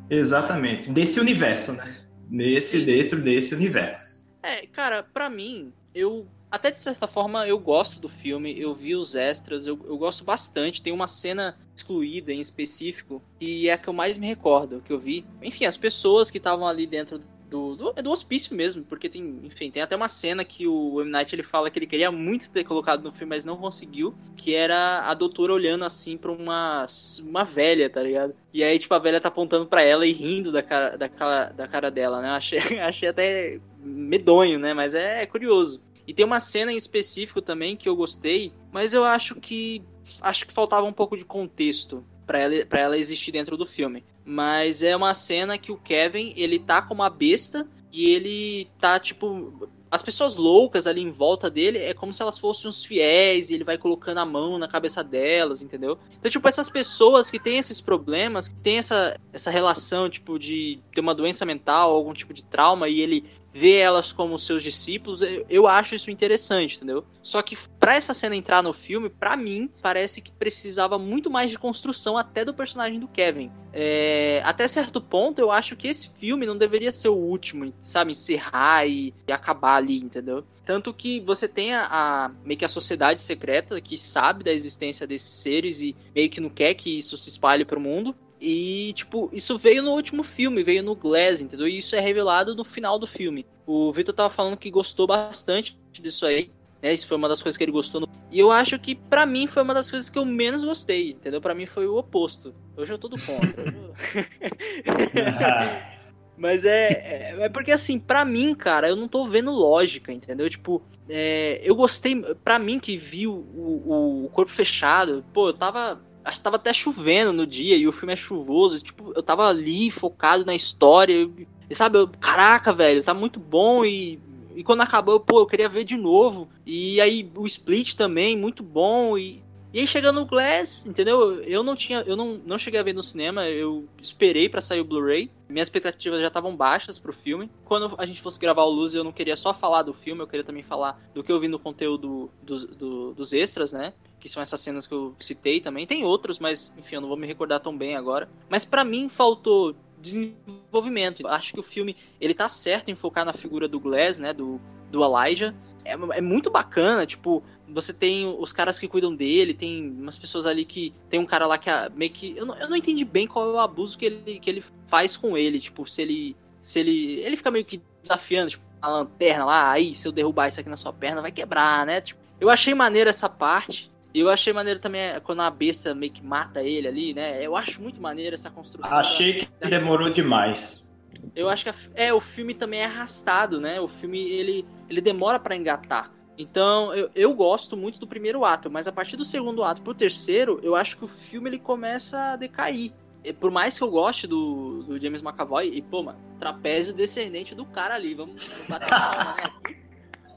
[0.09, 0.91] Exatamente.
[0.91, 1.95] Desse universo, né?
[2.31, 2.87] Nesse, isso.
[2.87, 4.27] dentro desse universo.
[4.43, 6.27] É, cara, para mim, eu.
[6.51, 10.23] Até de certa forma eu gosto do filme, eu vi os extras, eu, eu gosto
[10.23, 10.83] bastante.
[10.83, 14.93] Tem uma cena excluída em específico, que é a que eu mais me recordo, que
[14.93, 15.25] eu vi.
[15.43, 17.23] Enfim, as pessoas que estavam ali dentro
[17.53, 21.03] do, do, é do hospício mesmo, porque tem, enfim, tem até uma cena que o
[21.03, 21.11] M.
[21.11, 24.55] Night ele fala que ele queria muito ter colocado no filme, mas não conseguiu, que
[24.55, 26.87] era a doutora olhando assim pra uma,
[27.21, 28.35] uma velha, tá ligado?
[28.55, 31.53] E aí, tipo, a velha tá apontando para ela e rindo da cara, da cara,
[31.53, 32.31] da cara dela, né?
[32.31, 34.73] Achei, achei até medonho, né?
[34.73, 35.79] Mas é, é curioso.
[36.07, 39.85] E tem uma cena em específico também que eu gostei, mas eu acho que
[40.21, 44.05] acho que faltava um pouco de contexto para ela, ela existir dentro do filme.
[44.25, 48.99] Mas é uma cena que o Kevin, ele tá com uma besta e ele tá,
[48.99, 49.69] tipo.
[49.91, 53.55] As pessoas loucas ali em volta dele é como se elas fossem uns fiéis e
[53.55, 55.99] ele vai colocando a mão na cabeça delas, entendeu?
[56.19, 60.81] Então, tipo, essas pessoas que têm esses problemas, que têm essa, essa relação, tipo, de
[60.95, 65.21] ter uma doença mental, algum tipo de trauma, e ele ver elas como seus discípulos,
[65.49, 67.05] eu acho isso interessante, entendeu?
[67.23, 71.51] Só que para essa cena entrar no filme, para mim, parece que precisava muito mais
[71.51, 73.51] de construção até do personagem do Kevin.
[73.73, 78.13] É, até certo ponto, eu acho que esse filme não deveria ser o último, sabe?
[78.13, 80.45] Encerrar e, e acabar ali, entendeu?
[80.65, 85.07] Tanto que você tem a, a, meio que a sociedade secreta que sabe da existência
[85.07, 88.15] desses seres e meio que não quer que isso se espalhe pro mundo.
[88.45, 91.69] E, tipo, isso veio no último filme, veio no Glass, entendeu?
[91.69, 93.47] E isso é revelado no final do filme.
[93.65, 96.51] O Victor tava falando que gostou bastante disso aí.
[96.83, 96.93] Né?
[96.93, 98.01] Isso foi uma das coisas que ele gostou.
[98.01, 98.09] No...
[98.33, 101.41] E eu acho que, para mim, foi uma das coisas que eu menos gostei, entendeu?
[101.41, 102.53] para mim foi o oposto.
[102.77, 103.73] Hoje eu tô do contra.
[106.37, 110.51] Mas é, é, é, porque assim, para mim, cara, eu não tô vendo lógica, entendeu?
[110.51, 115.53] Tipo, é, eu gostei, para mim que viu o, o, o, corpo fechado, pô, eu
[115.53, 118.81] tava Acho que tava até chovendo no dia e o filme é chuvoso.
[118.81, 121.29] Tipo, eu tava ali focado na história.
[121.69, 124.21] E sabe, eu, caraca, velho, tá muito bom e.
[124.55, 126.47] E quando acabou, pô, eu queria ver de novo.
[126.67, 129.17] E aí o Split também, muito bom.
[129.17, 129.43] E,
[129.73, 131.41] e aí chegando no Glass, entendeu?
[131.43, 134.81] Eu não tinha, eu não, não cheguei a ver no cinema, eu esperei para sair
[134.81, 135.31] o Blu-ray.
[135.49, 137.51] Minhas expectativas já estavam baixas pro filme.
[137.65, 140.27] Quando a gente fosse gravar o Luz, eu não queria só falar do filme, eu
[140.27, 143.95] queria também falar do que eu vi no conteúdo dos, do, dos extras, né?
[144.21, 145.87] Que são essas cenas que eu citei também.
[145.87, 148.29] Tem outros, mas enfim, eu não vou me recordar tão bem agora.
[148.51, 151.27] Mas para mim faltou desenvolvimento.
[151.27, 154.35] Acho que o filme ele tá certo em focar na figura do Glass, né?
[154.35, 154.61] Do,
[154.91, 155.55] do Elijah.
[155.85, 157.43] É, é muito bacana, tipo,
[157.73, 160.95] você tem os caras que cuidam dele, tem umas pessoas ali que.
[161.09, 162.37] Tem um cara lá que meio que.
[162.37, 165.17] Eu não, eu não entendi bem qual é o abuso que ele, que ele faz
[165.17, 165.59] com ele.
[165.59, 166.37] Tipo, se ele.
[166.61, 167.21] Se ele.
[167.21, 170.69] Ele fica meio que desafiando, tipo, a lanterna lá, aí, se eu derrubar isso aqui
[170.69, 172.01] na sua perna, vai quebrar, né?
[172.01, 173.91] Tipo, eu achei maneiro essa parte.
[174.15, 177.45] E eu achei maneiro também é, quando a besta meio que mata ele ali, né?
[177.45, 178.93] Eu acho muito maneiro essa construção.
[178.93, 179.47] Achei da...
[179.63, 180.93] que demorou demais.
[181.35, 181.75] Eu acho que a...
[181.95, 183.81] é o filme também é arrastado, né?
[183.81, 186.11] O filme ele, ele demora para engatar.
[186.37, 189.95] Então, eu, eu gosto muito do primeiro ato, mas a partir do segundo ato pro
[189.95, 192.93] terceiro, eu acho que o filme ele começa a decair.
[193.25, 197.55] E por mais que eu goste do, do James McAvoy, e pô, mano, trapézio descendente
[197.55, 199.53] do cara ali, vamos bater palma, né?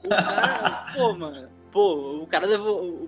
[0.04, 3.06] O cara, pô, mano, pô, o cara levou.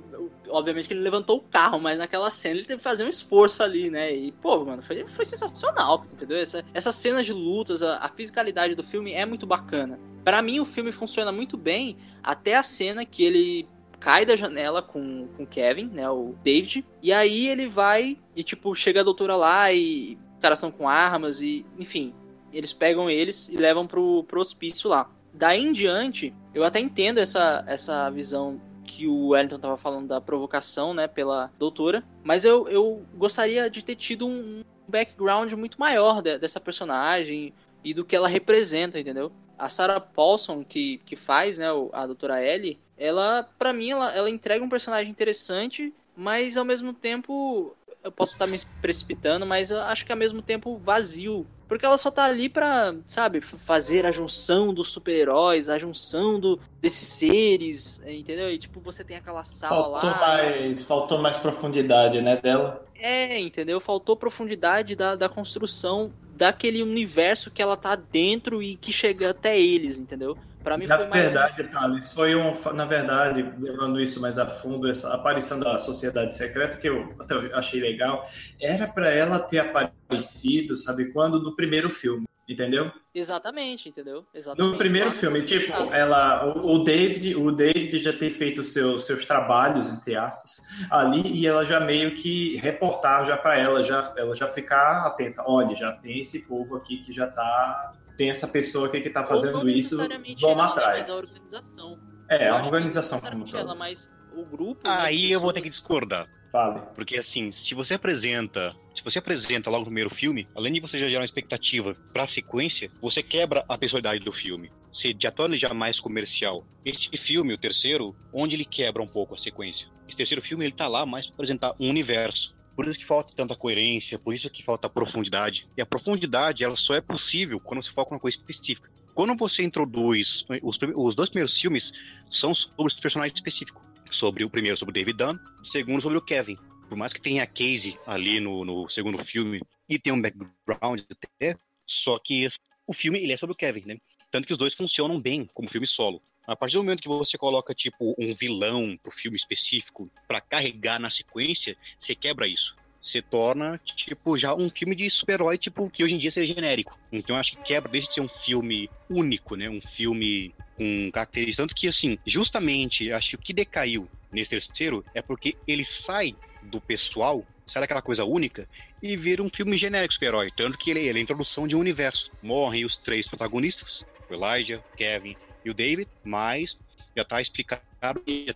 [0.50, 3.62] Obviamente que ele levantou o carro, mas naquela cena ele teve que fazer um esforço
[3.62, 4.14] ali, né?
[4.14, 6.36] E, pô, mano, foi, foi sensacional, entendeu?
[6.36, 9.98] Essa, essas cenas de lutas, a, a fisicalidade do filme é muito bacana.
[10.22, 13.66] Para mim, o filme funciona muito bem até a cena que ele
[13.98, 18.74] cai da janela com o Kevin, né, o David, e aí ele vai e, tipo,
[18.74, 22.14] chega a doutora lá e os caras são com armas e, enfim,
[22.52, 25.10] eles pegam eles e levam pro, pro hospício lá.
[25.32, 30.20] Daí em diante, eu até entendo essa, essa visão que o Wellington tava falando da
[30.20, 36.22] provocação, né, pela doutora, mas eu, eu gostaria de ter tido um background muito maior
[36.22, 37.52] de, dessa personagem
[37.84, 39.30] e do que ela representa, entendeu?
[39.56, 44.30] A Sarah Paulson, que, que faz, né, a doutora Ellie, ela, para mim, ela, ela
[44.30, 49.80] entrega um personagem interessante, mas ao mesmo tempo, eu posso estar me precipitando, mas eu
[49.80, 51.46] acho que ao mesmo tempo vazio.
[51.68, 56.58] Porque ela só tá ali pra, sabe, fazer a junção dos super-heróis, a junção do,
[56.80, 58.50] desses seres, entendeu?
[58.50, 60.18] E tipo, você tem aquela sala faltou lá.
[60.18, 62.84] Mais, faltou mais profundidade, né, dela?
[62.98, 63.80] É, entendeu?
[63.80, 69.60] Faltou profundidade da, da construção daquele universo que ela tá dentro e que chega até
[69.60, 70.38] eles, entendeu?
[70.68, 74.46] Para mim na foi mais verdade, Thales, foi um, na verdade, levando isso mais a
[74.46, 78.28] fundo, essa aparição da Sociedade Secreta que eu até achei legal,
[78.60, 82.92] era para ela ter aparecido, sabe quando no primeiro filme, entendeu?
[83.14, 84.26] Exatamente, entendeu?
[84.34, 84.72] Exatamente.
[84.72, 89.06] No primeiro Claro, filme, tipo, ela, o, o David, o David já tem feito seus
[89.06, 94.12] seus trabalhos entre aspas ali e ela já meio que reportar já para ela, já
[94.18, 95.42] ela já ficar atenta.
[95.46, 99.22] Olha, já tem esse povo aqui que já tá tem essa pessoa aqui que tá
[99.22, 100.98] Ou fazendo não isso, vamos atrás.
[100.98, 101.98] Mas a organização.
[102.28, 103.56] É, Eu a organização não como todo.
[103.56, 104.86] ela, mas o grupo.
[104.86, 106.28] né, Aí eu vou ter que discordar.
[106.50, 106.80] Fale.
[106.94, 110.98] Porque assim, se você apresenta, se você apresenta logo no primeiro filme, além de você
[110.98, 114.70] já gerar uma expectativa pra sequência, você quebra a personalidade do filme.
[114.92, 116.64] Você já torna ele já mais comercial.
[116.84, 119.86] Este filme, o terceiro, onde ele quebra um pouco a sequência.
[120.08, 122.56] Esse terceiro filme, ele tá lá mais pra apresentar um universo.
[122.78, 125.66] Por isso que falta tanta coerência, por isso que falta profundidade.
[125.76, 128.88] E a profundidade, ela só é possível quando você foca numa coisa específica.
[129.16, 131.92] Quando você introduz, os, prime- os dois primeiros filmes
[132.30, 133.82] são sobre os personagens específicos.
[134.12, 136.56] Sobre o primeiro, sobre o David Dunn, o segundo, sobre o Kevin.
[136.88, 141.00] Por mais que tenha a Casey ali no, no segundo filme e tenha um background
[141.10, 142.46] até, só que
[142.86, 143.98] o filme ele é sobre o Kevin, né?
[144.30, 146.22] Tanto que os dois funcionam bem como filme solo.
[146.49, 150.99] A partir do momento que você coloca, tipo, um vilão pro filme específico pra carregar
[150.99, 152.74] na sequência, você quebra isso.
[153.03, 156.99] Você torna, tipo, já um filme de super-herói, tipo, que hoje em dia seria genérico.
[157.12, 159.68] Então acho que quebra, deixa de ser um filme único, né?
[159.68, 161.57] Um filme com características.
[161.57, 166.34] Tanto que, assim, justamente, acho que o que decaiu nesse terceiro é porque ele sai
[166.62, 168.66] do pessoal, sai daquela coisa única,
[169.03, 170.51] e vira um filme genérico super-herói.
[170.57, 172.30] Tanto que ele, ele é a introdução de um universo.
[172.40, 175.36] Morrem os três protagonistas, Elijah, Kevin
[175.70, 176.76] o David, mas
[177.16, 177.84] já tá explicado,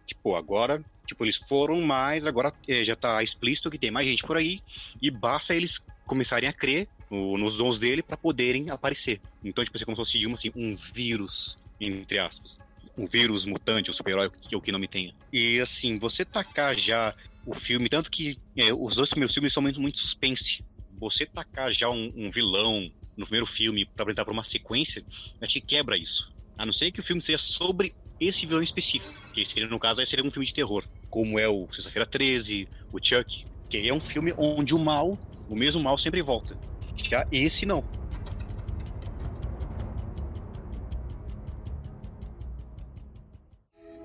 [0.06, 4.22] tipo, agora, tipo, eles foram, mas agora eh, já tá explícito que tem mais gente
[4.22, 4.60] por aí,
[5.00, 9.20] e basta eles começarem a crer no- nos dons dele para poderem aparecer.
[9.44, 12.58] Então, tipo, assim, como se fosse, digamos assim, um vírus, entre aspas.
[12.96, 15.14] Um vírus mutante, um super-herói, que o que não me tenha.
[15.32, 19.62] E, assim, você tacar já o filme, tanto que eh, os dois primeiros filmes são
[19.62, 20.62] muito, muito suspense.
[20.98, 25.04] Você tacar já um, um vilão no primeiro filme para apresentar para uma sequência,
[25.40, 26.30] a gente quebra isso.
[26.62, 30.06] A não ser que o filme seja sobre esse vilão específico, que seria, no caso,
[30.06, 33.98] seria um filme de terror, como é o Sexta-feira 13, o Chuck, que é um
[33.98, 35.18] filme onde o mal,
[35.50, 36.56] o mesmo mal sempre volta.
[36.94, 37.82] Já esse não.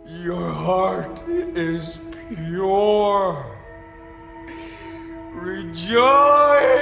[0.07, 1.21] Your heart
[1.55, 3.37] is pure.
[5.45, 6.76] Rejoice!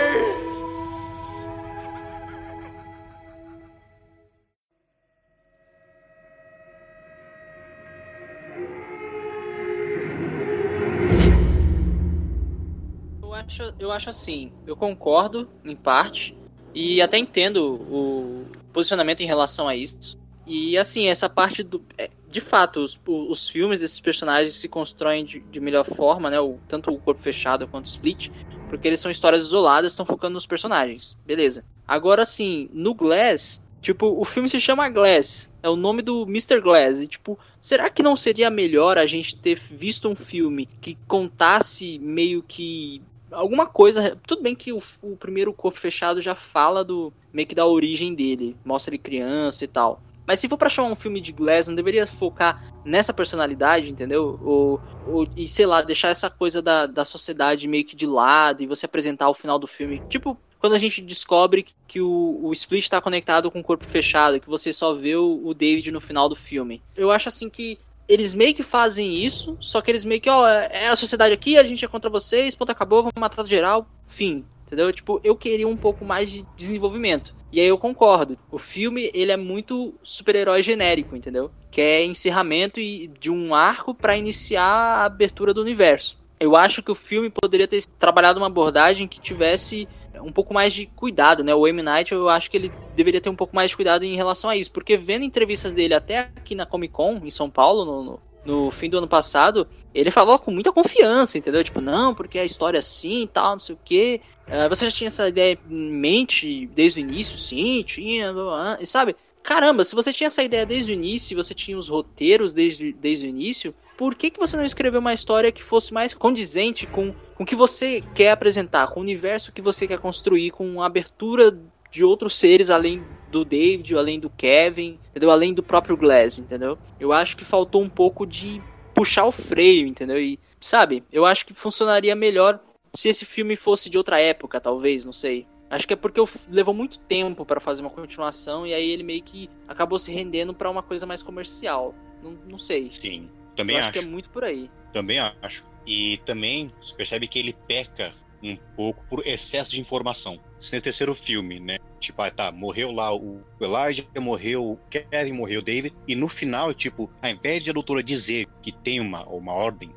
[13.95, 16.37] Acho, assim, eu concordo em parte
[16.73, 20.17] e até entendo o posicionamento em relação a isso.
[20.45, 21.81] E assim, essa parte do.
[21.97, 26.39] é, De fato, os, os filmes desses personagens se constroem de, de melhor forma, né?
[26.39, 28.29] O, tanto o corpo fechado quanto o split,
[28.69, 31.17] porque eles são histórias isoladas, estão focando nos personagens.
[31.25, 31.63] Beleza.
[31.87, 36.59] Agora, assim, no Glass, tipo, o filme se chama Glass, é o nome do Mr.
[36.59, 40.97] Glass, e tipo, será que não seria melhor a gente ter visto um filme que
[41.07, 44.17] contasse meio que alguma coisa.
[44.25, 48.13] Tudo bem que o, o primeiro corpo fechado já fala do meio que da origem
[48.13, 50.01] dele, mostra ele criança e tal.
[50.25, 54.39] Mas se for pra chamar um filme de Glass, não deveria focar nessa personalidade, entendeu?
[54.43, 58.63] Ou, ou e sei lá, deixar essa coisa da, da sociedade meio que de lado
[58.63, 60.01] e você apresentar o final do filme.
[60.09, 64.39] Tipo, quando a gente descobre que o, o Split está conectado com o corpo fechado,
[64.39, 66.81] que você só vê o, o David no final do filme.
[66.95, 67.77] Eu acho assim que
[68.07, 71.57] eles meio que fazem isso, só que eles meio que, ó, é a sociedade aqui,
[71.57, 74.45] a gente é contra vocês, ponto acabou, vamos matar geral, fim.
[74.65, 74.91] Entendeu?
[74.91, 77.35] Tipo, eu queria um pouco mais de desenvolvimento.
[77.51, 78.37] E aí eu concordo.
[78.51, 81.51] O filme, ele é muito super-herói genérico, entendeu?
[81.69, 86.17] Que é encerramento de um arco para iniciar a abertura do universo.
[86.39, 89.87] Eu acho que o filme poderia ter trabalhado uma abordagem que tivesse
[90.25, 91.53] um pouco mais de cuidado, né?
[91.53, 91.81] O M.
[91.81, 94.57] Night, eu acho que ele deveria ter um pouco mais de cuidado em relação a
[94.57, 98.19] isso, porque vendo entrevistas dele até aqui na Comic Con, em São Paulo, no, no,
[98.45, 101.63] no fim do ano passado, ele falou com muita confiança, entendeu?
[101.63, 104.21] Tipo, não, porque a história é assim e tal, não sei o quê.
[104.47, 107.37] Uh, você já tinha essa ideia em mente desde o início?
[107.37, 108.33] Sim, tinha,
[108.79, 109.15] e sabe?
[109.41, 113.27] Caramba, se você tinha essa ideia desde o início, você tinha os roteiros desde, desde
[113.27, 117.13] o início, por que, que você não escreveu uma história que fosse mais condizente com,
[117.35, 120.85] com o que você quer apresentar, com o universo que você quer construir, com a
[120.85, 121.57] abertura
[121.91, 125.31] de outros seres além do David, além do Kevin, entendeu?
[125.31, 126.77] Além do próprio Glass, entendeu?
[126.99, 128.61] Eu acho que faltou um pouco de
[128.93, 130.19] puxar o freio, entendeu?
[130.19, 132.59] E, sabe, eu acho que funcionaria melhor
[132.93, 135.47] se esse filme fosse de outra época, talvez, não sei.
[135.69, 139.23] Acho que é porque levou muito tempo para fazer uma continuação e aí ele meio
[139.23, 141.93] que acabou se rendendo para uma coisa mais comercial.
[142.23, 142.85] Não, não sei.
[142.85, 143.89] Sim, também eu acho.
[143.89, 144.69] acho que é muito por aí.
[144.91, 145.65] Também acho.
[145.85, 150.39] E também você percebe que ele peca um pouco por excesso de informação.
[150.55, 151.77] Nesse terceiro filme, né?
[151.99, 155.95] Tipo, ah, tá, morreu lá o Elijah, morreu o Kevin, morreu o David.
[156.07, 159.91] E no final, tipo, ao invés de a doutora dizer que tem uma, uma ordem,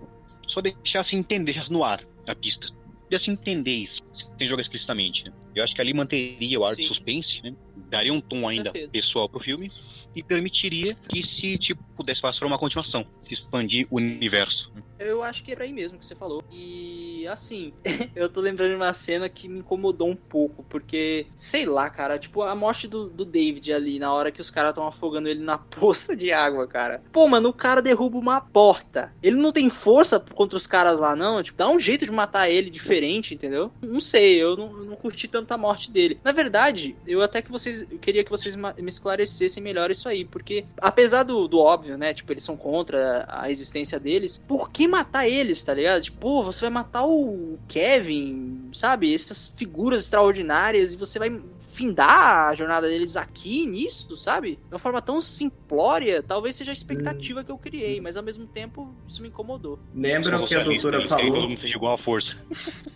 [0.47, 2.69] só deixasse entender, deixasse no ar a pista.
[3.09, 5.25] Deixasse entender isso, sem jogar explicitamente.
[5.25, 5.33] Né?
[5.55, 7.55] Eu acho que ali manteria o ar de suspense, né?
[7.89, 8.93] Daria um tom ainda certeza.
[8.93, 9.71] pessoal pro filme
[10.19, 14.73] e permitiria que se tipo pudesse passar uma continuação, se expandir o universo.
[14.99, 16.43] Eu acho que era aí mesmo que você falou.
[16.51, 17.73] E assim,
[18.17, 22.19] eu tô lembrando de uma cena que me incomodou um pouco, porque, sei lá, cara,
[22.19, 25.43] tipo, a morte do, do David ali, na hora que os caras estão afogando ele
[25.43, 27.03] na poça de água, cara.
[27.13, 29.13] Pô, mano, o cara derruba uma porta.
[29.23, 31.43] Ele não tem força contra os caras lá, não.
[31.43, 33.73] Tipo, dá um jeito de matar ele diferente, entendeu?
[33.81, 36.19] Não sei, eu não, não curti tanto a morte dele.
[36.25, 37.83] Na verdade, eu até que vocês.
[37.91, 42.13] Eu queria que vocês me esclarecessem melhor isso aí, porque apesar do, do óbvio, né?
[42.15, 46.03] Tipo, eles são contra a existência deles, por que matar eles, tá ligado?
[46.03, 49.15] Tipo, pô, você vai matar o Kevin, sabe?
[49.15, 54.57] Essas figuras extraordinárias e você vai findar a jornada deles aqui nisso, sabe?
[54.57, 58.47] De uma forma tão simplória, talvez seja a expectativa que eu criei, mas ao mesmo
[58.47, 59.79] tempo isso me incomodou.
[59.95, 61.49] Lembra o que a doutora Isso aí todo falou?
[61.49, 62.37] mundo fez igual a força.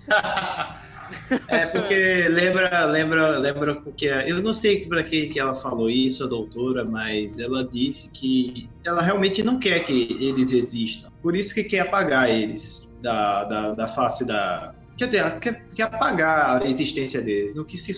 [1.49, 6.25] É porque lembra, lembra, lembra porque eu não sei para que que ela falou isso,
[6.25, 11.11] a doutora, mas ela disse que ela realmente não quer que eles existam.
[11.23, 15.83] Por isso que quer apagar eles da, da, da face da Quer dizer, quer, quer
[15.85, 17.93] apagar a existência deles no que se,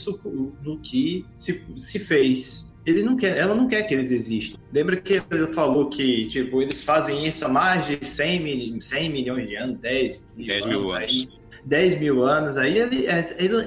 [0.63, 2.73] no que se, se fez.
[2.87, 4.59] Ele não quer, ela não quer que eles existam.
[4.73, 9.11] Lembra que ele falou que tipo, eles fazem isso há mais de 100, mil, 100
[9.11, 11.03] milhões de anos, 10 mil, 10 mil anos, anos.
[11.03, 11.29] aí.
[11.65, 13.07] 10 mil anos, aí ele,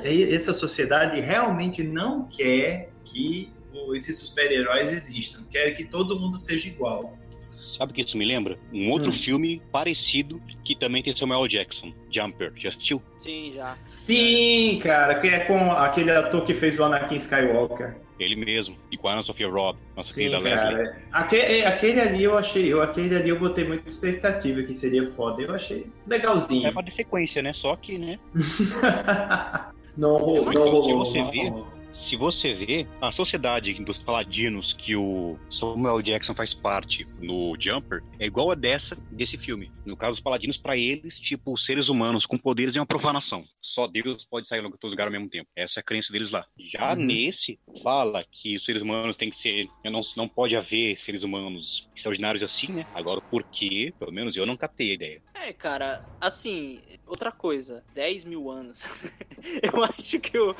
[0.03, 3.51] ele- essa sociedade realmente não quer que
[3.95, 7.17] esses super-heróis existam, quer que todo mundo seja igual.
[7.31, 8.57] Sabe o que isso me lembra?
[8.73, 9.13] Um outro Hum.
[9.13, 12.51] filme parecido que também tem Samuel Jackson, Jumper.
[12.57, 13.01] Já assistiu?
[13.19, 13.77] Sim, já.
[13.81, 17.97] Sim, cara, que é com aquele ator que fez o Anakin Skywalker.
[18.19, 18.75] Ele mesmo.
[18.91, 20.59] E com a Ana Sofia Robb, nossa Sim, querida Leslie.
[20.59, 21.01] cara.
[21.11, 25.41] Aquele, aquele ali eu achei, eu, aquele ali eu botei muita expectativa que seria foda.
[25.41, 26.67] Eu achei legalzinho.
[26.67, 27.53] É ter sequência, né?
[27.53, 28.17] Só que, né?
[29.97, 31.05] não rolou, Mas não se rolou.
[31.05, 31.76] você não ver- rolou.
[31.97, 38.01] Se você vê a sociedade dos paladinos que o Samuel Jackson faz parte no Jumper,
[38.19, 39.69] é igual a dessa desse filme.
[39.85, 43.43] No caso, os paladinos, pra eles, tipo, seres humanos com poderes é uma profanação.
[43.61, 45.49] Só Deus pode sair em todo lugar ao mesmo tempo.
[45.55, 46.45] Essa é a crença deles lá.
[46.57, 47.03] Já Uhum.
[47.03, 49.67] nesse, fala que os seres humanos têm que ser.
[49.83, 52.85] Não, não pode haver seres humanos extraordinários assim, né?
[52.93, 53.93] Agora, por quê?
[53.99, 55.21] Pelo menos eu não captei a ideia.
[55.33, 58.83] É, cara, assim, outra coisa, 10 mil anos.
[59.61, 60.55] eu acho que o.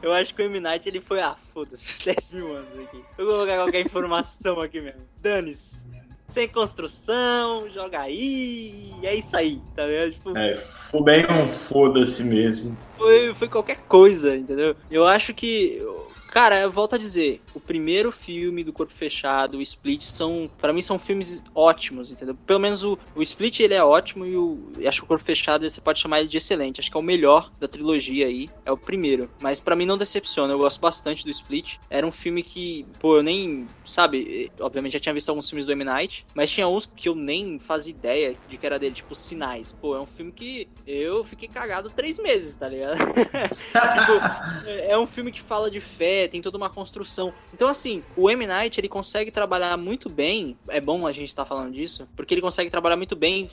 [0.00, 0.46] Eu acho que o
[0.78, 3.02] M-Night ele foi, ah, foda-se, 10 mil anos aqui.
[3.18, 5.00] Eu vou colocar qualquer informação aqui mesmo.
[5.20, 5.86] Dane-se.
[6.28, 10.12] Sem construção, joga aí, é isso aí, tá ligado?
[10.12, 12.76] Tipo, É, foi bem um foda-se mesmo.
[12.98, 14.76] foi, foi qualquer coisa, entendeu?
[14.90, 15.82] Eu acho que.
[16.30, 20.48] Cara, eu volto a dizer, o primeiro filme do Corpo Fechado, o Split, são.
[20.58, 22.36] para mim são filmes ótimos, entendeu?
[22.46, 24.72] Pelo menos o, o Split ele é ótimo e o.
[24.86, 26.80] acho que o Corpo Fechado você pode chamar ele de excelente.
[26.80, 28.50] Acho que é o melhor da trilogia aí.
[28.64, 29.30] É o primeiro.
[29.40, 31.76] Mas pra mim não decepciona, eu gosto bastante do Split.
[31.88, 33.66] Era um filme que, pô, eu nem.
[33.84, 35.84] Sabe, obviamente já tinha visto alguns filmes do M.
[35.84, 39.72] Night, mas tinha uns que eu nem fazia ideia de que era dele, tipo Sinais.
[39.72, 42.98] Pô, é um filme que eu fiquei cagado três meses, tá ligado?
[43.14, 47.32] tipo, é é um filme que fala de fé, é, tem toda uma construção.
[47.52, 48.46] Então, assim, o M.
[48.46, 52.34] Night, ele consegue trabalhar muito bem, é bom a gente estar tá falando disso, porque
[52.34, 53.48] ele consegue trabalhar muito bem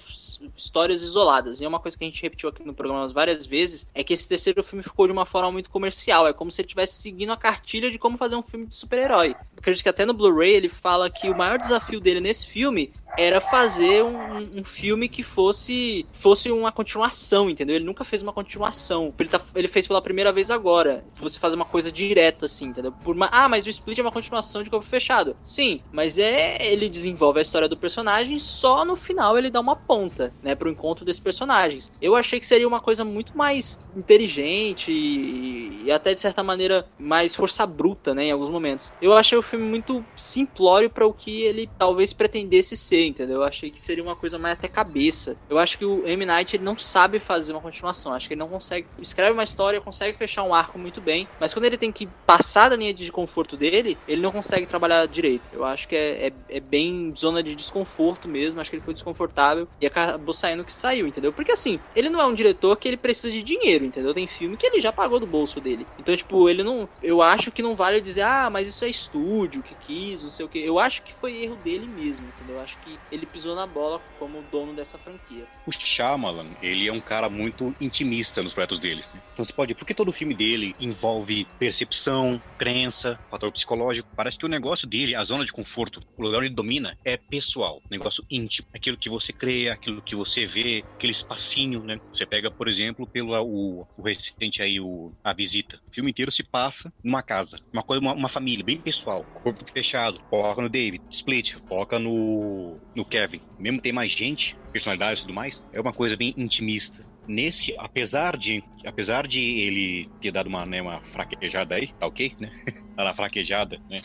[0.56, 1.62] histórias isoladas.
[1.62, 4.14] E é uma coisa que a gente repetiu aqui no programa várias vezes, é que
[4.14, 7.32] esse terceiro filme ficou de uma forma muito comercial, é como se ele estivesse seguindo
[7.32, 9.36] a cartilha de como fazer um filme de super-herói.
[9.58, 13.40] Acredito que até no Blu-ray ele fala que o maior desafio dele nesse filme era
[13.40, 17.76] fazer um, um, filme que fosse fosse uma continuação, entendeu?
[17.76, 19.14] Ele nunca fez uma continuação.
[19.20, 21.04] Ele, tá, ele fez pela primeira vez agora.
[21.20, 22.94] Você fazer uma coisa direta, assim, entendeu?
[23.06, 25.36] Uma, ah, mas o Split é uma continuação de Corpo Fechado.
[25.44, 29.76] Sim, mas é ele desenvolve a história do personagem só no final ele dá uma
[29.76, 31.92] ponta, né, pro encontro desses personagens.
[32.02, 36.88] Eu achei que seria uma coisa muito mais inteligente e, e até de certa maneira
[36.98, 38.92] mais força bruta, né, em alguns momentos.
[39.02, 43.38] Eu achei o filme muito simplório para o que ele talvez pretendesse ser entendeu?
[43.38, 45.38] Eu achei que seria uma coisa mais até cabeça.
[45.50, 46.26] Eu acho que o M.
[46.26, 48.14] Night ele não sabe fazer uma continuação.
[48.14, 48.88] Acho que ele não consegue.
[49.00, 52.70] Escreve uma história, consegue fechar um arco muito bem, mas quando ele tem que passar
[52.70, 55.46] da linha de conforto dele, ele não consegue trabalhar direito.
[55.52, 58.60] Eu acho que é, é, é bem zona de desconforto mesmo.
[58.60, 61.34] Acho que ele foi desconfortável e acabou saindo o que saiu, entendeu?
[61.34, 64.14] Porque assim, ele não é um diretor que ele precisa de dinheiro, entendeu?
[64.14, 65.88] Tem filme que ele já pagou do bolso dele.
[65.98, 66.90] Então, tipo, ele não.
[67.02, 70.46] Eu acho que não vale dizer, ah, mas isso é estúdio que quis, não sei
[70.46, 70.60] o que.
[70.60, 72.56] Eu acho que foi erro dele mesmo, entendeu?
[72.56, 75.46] Eu acho que ele pisou na bola como dono dessa franquia.
[75.66, 79.04] O Shyamalan, ele é um cara muito intimista nos projetos dele.
[79.14, 79.22] Né?
[79.34, 84.08] Então você pode, porque todo filme dele envolve percepção, crença, fator psicológico.
[84.16, 87.18] Parece que o negócio dele, a zona de conforto, o lugar onde ele domina é
[87.18, 92.00] pessoal, negócio íntimo, aquilo que você crê, aquilo que você vê, aquele espacinho, né?
[92.14, 95.78] Você pega, por exemplo, pelo o, o recente aí o A Visita.
[95.92, 99.66] O filme inteiro se passa numa casa, uma coisa, uma, uma família bem pessoal, corpo
[99.72, 105.22] fechado, foca no David, Split, foca no no Kevin, mesmo tem mais gente, personalidades e
[105.24, 107.06] tudo mais, é uma coisa bem intimista.
[107.28, 112.36] Nesse, apesar de, apesar de ele ter dado uma, né, uma fraquejada aí, tá ok,
[112.40, 112.52] né?
[112.98, 114.02] Ela fraquejada, né?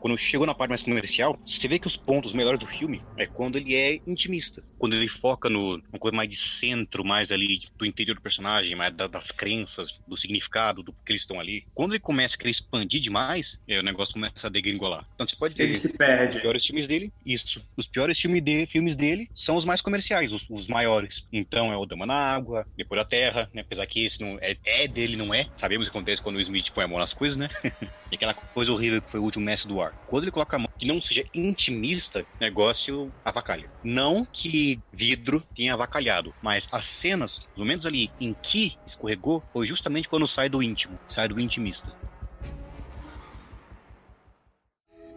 [0.00, 3.26] Quando chegou na parte mais comercial, você vê que os pontos melhores do filme é
[3.26, 4.64] quando ele é intimista.
[4.78, 8.74] Quando ele foca no uma coisa mais de centro, mais ali do interior do personagem,
[8.74, 11.64] mais da, das crenças, do significado, do que eles estão ali.
[11.74, 15.06] Quando ele começa a querer expandir demais, é, o negócio começa a degringolar.
[15.14, 15.64] Então você pode ver.
[15.64, 16.36] Ele se perde.
[16.36, 17.62] Os piores filmes dele, isso.
[17.76, 21.24] Os piores filmes, de, filmes dele são os mais comerciais, os, os maiores.
[21.30, 23.60] Então é o Dama na Água, Depois da Terra, né?
[23.60, 25.46] apesar que esse não é, é dele, não é.
[25.56, 27.50] Sabemos o que acontece quando o Smith põe a mão nas coisas, né?
[28.10, 29.89] e aquela coisa horrível que foi o último mestre do ar.
[30.06, 33.70] Quando ele coloca a mão que não seja intimista, negócio avacalha.
[33.82, 39.66] Não que vidro tenha avacalhado, mas as cenas, os momentos ali em que escorregou, foi
[39.66, 41.92] justamente quando sai do íntimo, sai do intimista.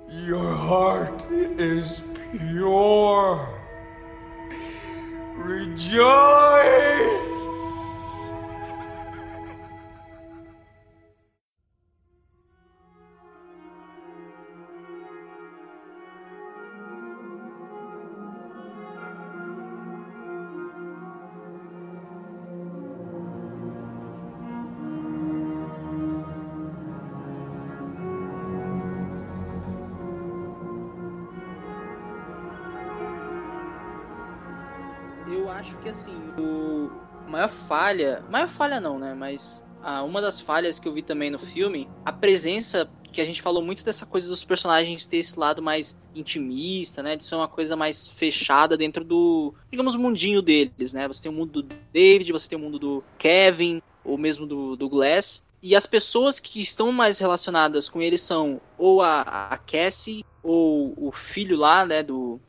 [0.09, 1.25] Your heart
[1.57, 2.03] is
[2.37, 3.39] pure.
[5.43, 7.32] Rejoice!
[37.83, 41.37] Falha, maior falha não, né, mas ah, uma das falhas que eu vi também no
[41.37, 45.61] filme, a presença que a gente falou muito dessa coisa dos personagens ter esse lado
[45.61, 47.15] mais intimista, né?
[47.15, 51.07] De ser uma coisa mais fechada dentro do, digamos, mundinho deles, né?
[51.07, 54.75] Você tem o mundo do David, você tem o mundo do Kevin, ou mesmo do,
[54.75, 55.43] do Glass.
[55.61, 60.95] E as pessoas que estão mais relacionadas com eles são ou a, a Cassie, ou
[60.97, 62.39] o filho lá, né, do,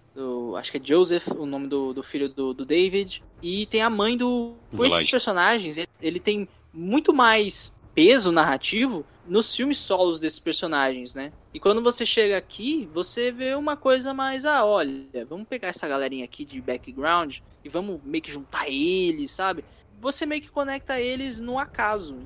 [0.57, 3.23] acho que é Joseph, o nome do, do filho do, do David.
[3.43, 4.55] E tem a mãe do.
[4.75, 11.15] Com esses personagens, ele, ele tem muito mais peso narrativo nos filmes solos desses personagens,
[11.15, 11.33] né?
[11.53, 15.89] E quando você chega aqui, você vê uma coisa mais, ah, olha, vamos pegar essa
[15.89, 19.65] galerinha aqui de background e vamos meio que juntar eles, sabe?
[20.01, 22.19] Você meio que conecta eles no acaso.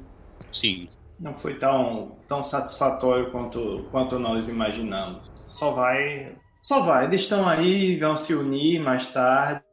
[0.52, 0.86] Sim.
[1.20, 5.22] Não foi tão, tão satisfatório quanto, quanto nós imaginamos.
[5.48, 6.34] Só vai
[6.68, 9.64] só vai, eles estão aí, vão se unir mais tarde.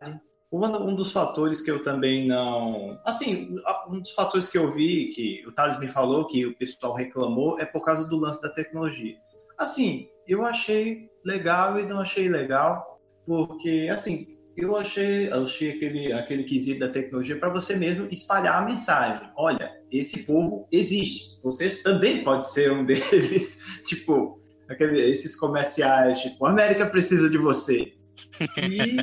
[0.50, 2.98] Um dos fatores que eu também não.
[3.04, 3.58] Assim,
[3.89, 7.60] um dos fatores que eu vi, que o Thales me falou, que o pessoal reclamou,
[7.60, 9.18] é por causa do lance da tecnologia.
[9.58, 16.14] Assim, eu achei legal e não achei legal, porque, assim, eu achei, eu achei aquele,
[16.14, 19.30] aquele quesito da tecnologia para você mesmo espalhar a mensagem.
[19.36, 21.41] Olha, esse povo existe.
[21.43, 23.60] Você também pode ser um deles.
[23.86, 27.93] tipo, aquele, esses comerciais, tipo, a América precisa de você.
[28.57, 28.97] E,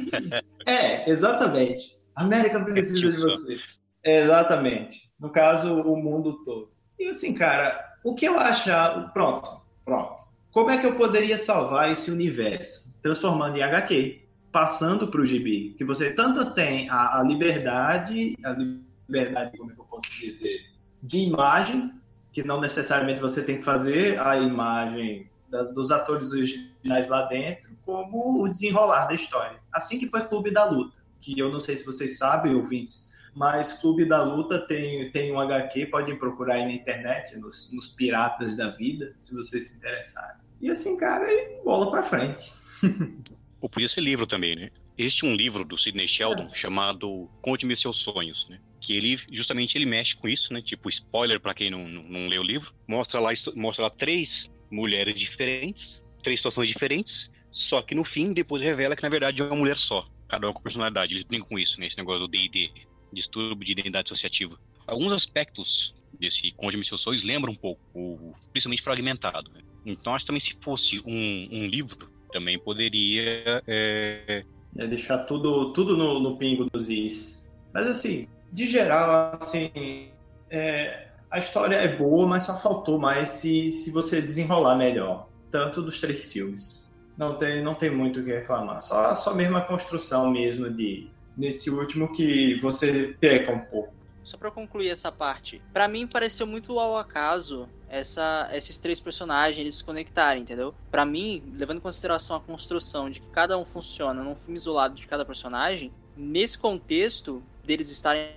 [0.70, 1.96] é, exatamente.
[2.14, 3.58] A América precisa de você.
[4.04, 5.10] exatamente.
[5.18, 6.70] No caso, o mundo todo.
[6.98, 9.12] E assim, cara, O que eu achar.
[9.12, 9.48] Pronto,
[9.84, 10.22] pronto.
[10.50, 13.00] Como é que eu poderia salvar esse universo?
[13.02, 15.74] Transformando em HQ, passando para o gibi.
[15.78, 20.60] Que você tanto tem a, a liberdade, a liberdade, como é que eu posso dizer,
[21.02, 21.92] de imagem,
[22.32, 27.70] que não necessariamente você tem que fazer a imagem das, dos atores originais lá dentro,
[27.84, 29.61] como o desenrolar da história.
[29.70, 33.74] Assim que foi Clube da Luta, que eu não sei se vocês sabem, ouvintes, mas
[33.74, 38.57] Clube da Luta tem, tem um HQ, podem procurar aí na internet, nos, nos Piratas
[38.57, 40.40] da Vida, se vocês se interessarem.
[40.61, 41.26] E assim, cara,
[41.62, 42.53] bola pra frente.
[43.61, 44.70] Ou podia ser livro também, né?
[44.98, 46.55] Existe um livro do Sidney Sheldon é.
[46.55, 48.59] chamado Conte-me Seus Sonhos, né?
[48.80, 50.61] Que ele, justamente, ele mexe com isso, né?
[50.61, 52.74] Tipo, spoiler para quem não, não, não leu o livro.
[52.88, 58.62] Mostra lá, mostra lá três mulheres diferentes, três situações diferentes, só que no fim, depois
[58.62, 60.08] revela que, na verdade, é uma mulher só.
[60.26, 61.12] Cada uma com personalidade.
[61.12, 61.86] Eles brincam com isso, né?
[61.86, 62.70] Esse negócio do D&D
[63.12, 64.58] distúrbio de identidade associativa.
[64.86, 69.50] Alguns aspectos desse Conde Sonhos lembram um pouco, o, principalmente fragmentado.
[69.52, 69.60] Né?
[69.84, 73.62] Então, acho que também se fosse um, um livro, também poderia.
[73.66, 74.42] É...
[74.78, 77.52] É deixar tudo, tudo no, no pingo dos is.
[77.74, 80.10] Mas, assim, de geral, assim,
[80.48, 85.28] é, a história é boa, mas só faltou mais se, se você desenrolar melhor.
[85.51, 86.93] Tanto dos três filmes.
[87.16, 88.83] Não tem, não tem muito o que reclamar.
[88.83, 93.95] Só, só mesmo a construção mesmo de nesse último que você peca um pouco.
[94.22, 99.59] Só para concluir essa parte, para mim pareceu muito ao acaso essa, esses três personagens
[99.59, 100.74] eles se conectarem, entendeu?
[100.91, 104.95] Para mim, levando em consideração a construção de que cada um funciona num filme isolado
[104.95, 108.33] de cada personagem, nesse contexto deles estarem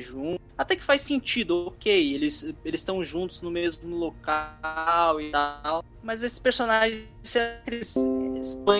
[0.00, 6.22] juntos, até que faz sentido, ok, eles estão juntos no mesmo local e tal, mas
[6.22, 7.08] esses personagens
[7.66, 7.94] eles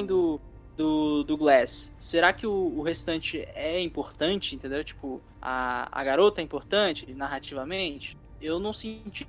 [0.06, 0.40] do
[0.74, 4.82] do, do Glass, será que o, o, restante é importante, entendeu?
[4.82, 8.16] Tipo, a, a garota é importante narrativamente?
[8.40, 9.26] Eu não senti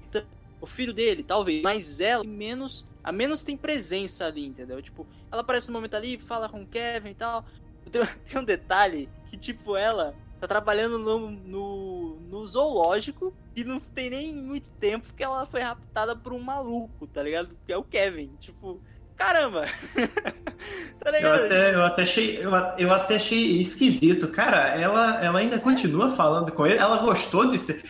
[0.61, 4.81] o filho dele, talvez, mas ela menos a menos tem presença ali, entendeu?
[4.81, 7.45] Tipo, ela aparece no momento ali, fala com o Kevin e tal.
[7.91, 14.09] Tem um detalhe que, tipo, ela tá trabalhando no, no, no, zoológico e não tem
[14.09, 17.55] nem muito tempo que ela foi raptada por um maluco, tá ligado?
[17.65, 18.29] Que é o Kevin.
[18.41, 18.81] Tipo,
[19.15, 19.65] caramba!
[20.99, 24.27] tá eu, até, eu, até achei, eu, eu até achei esquisito.
[24.27, 26.77] Cara, ela, ela ainda continua falando com ele.
[26.77, 27.81] Ela gostou de ser,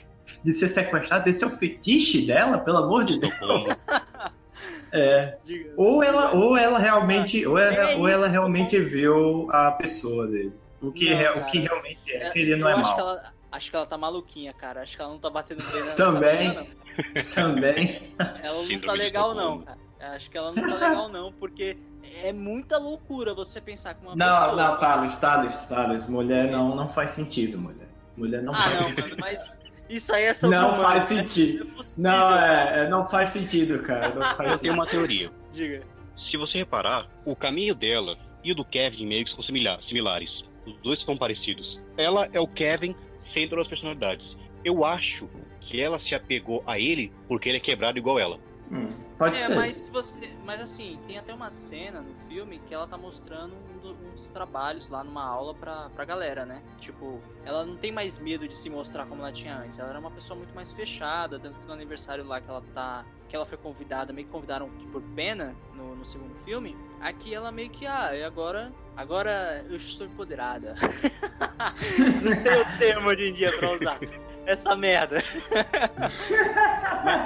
[0.43, 1.27] de ser sequestrada.
[1.27, 3.85] Esse é o fetiche dela, pelo amor de Deus.
[4.95, 5.39] É.
[5.75, 10.53] Ou ela, ou ela realmente, ou ela, é ou ela realmente viu a pessoa dele.
[10.83, 12.93] O que, não, cara, o que realmente é, que ele não é mal.
[12.93, 14.81] Que ela, acho que ela tá maluquinha, cara.
[14.81, 16.53] Acho que ela não tá batendo bem na Também.
[16.53, 18.13] Cabeça, Também.
[18.43, 19.77] Ela não tá legal, não, cara.
[19.99, 21.77] Acho que ela não tá legal, não, porque
[22.21, 24.47] é muita loucura você pensar com uma não, pessoa.
[24.47, 26.09] Não, não, Thales, Thales, Thales.
[26.09, 27.87] Mulher não, não faz sentido, mulher.
[28.17, 29.09] Mulher não ah, faz não, sentido.
[29.09, 29.59] Mano, mas
[29.89, 31.63] isso aí é só Não humano, faz sentido.
[31.63, 34.13] É não, é, não faz sentido, cara.
[34.13, 35.31] Não faz Eu tenho uma teoria.
[35.53, 35.81] Diga.
[36.15, 40.43] Se você reparar, o caminho dela e o do Kevin meio que são similares.
[40.65, 41.79] Os dois são parecidos.
[41.97, 44.37] Ela é o Kevin sem todas as personalidades.
[44.63, 48.39] Eu acho que ela se apegou a ele porque ele é quebrado igual ela.
[48.71, 48.87] Hum,
[49.17, 49.55] pode é, ser.
[49.55, 53.79] Mas, você, mas assim, tem até uma cena no filme que ela tá mostrando um,
[53.79, 56.61] do, um dos trabalhos lá numa aula pra, pra galera, né?
[56.79, 59.77] Tipo, ela não tem mais medo de se mostrar como ela tinha antes.
[59.77, 63.05] Ela era uma pessoa muito mais fechada, tanto que no aniversário lá que ela tá.
[63.33, 66.77] Que ela foi convidada, meio que convidaram por pena no, no segundo filme.
[67.01, 68.71] Aqui ela meio que, ah, e agora.
[68.95, 70.75] Agora eu estou empoderada.
[72.21, 73.99] não tem o termo hoje em dia pra usar
[74.45, 75.23] essa merda.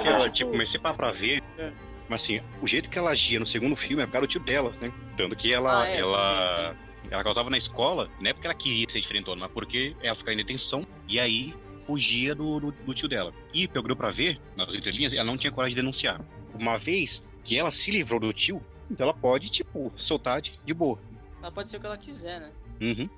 [0.02, 1.42] eu, tipo, tipo, comecei pra, pra ver.
[1.58, 1.70] É.
[2.08, 4.40] Mas assim, o jeito que ela agia no segundo filme é por causa do tio
[4.40, 4.90] dela, né?
[5.14, 5.82] Tanto que ela.
[5.82, 6.74] Ah, é, ela...
[7.10, 10.32] Ela causava na escola, não é porque ela queria ser diferentona, mas porque ela ficava
[10.32, 11.54] em detenção e aí
[11.88, 13.32] fugia do, do, do tio dela.
[13.54, 16.20] E pelo pra ver, nas entrelinhas, ela não tinha coragem de denunciar.
[16.54, 20.74] Uma vez que ela se livrou do tio, então ela pode, tipo, soltar de, de
[20.74, 20.98] boa.
[21.40, 22.52] Ela pode ser o que ela quiser, né?
[22.82, 23.08] Uhum.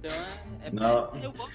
[0.00, 0.16] Então
[0.62, 0.66] é.
[0.66, 1.10] é não,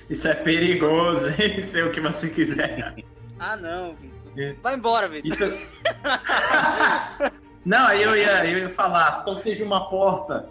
[0.09, 1.61] isso é perigoso, hein?
[1.69, 2.95] Ser o que você quiser.
[3.39, 4.55] ah, não, Vitor.
[4.61, 5.31] Vai embora, Vitor.
[5.33, 5.49] Então...
[7.65, 10.49] não, aí eu ia, eu ia falar, então seja uma porta.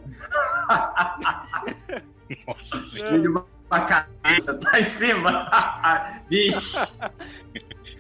[2.47, 3.31] Nossa senhora.
[3.31, 3.47] Uma
[3.81, 5.47] cabeça, tá em cima.
[6.29, 6.77] Vixe.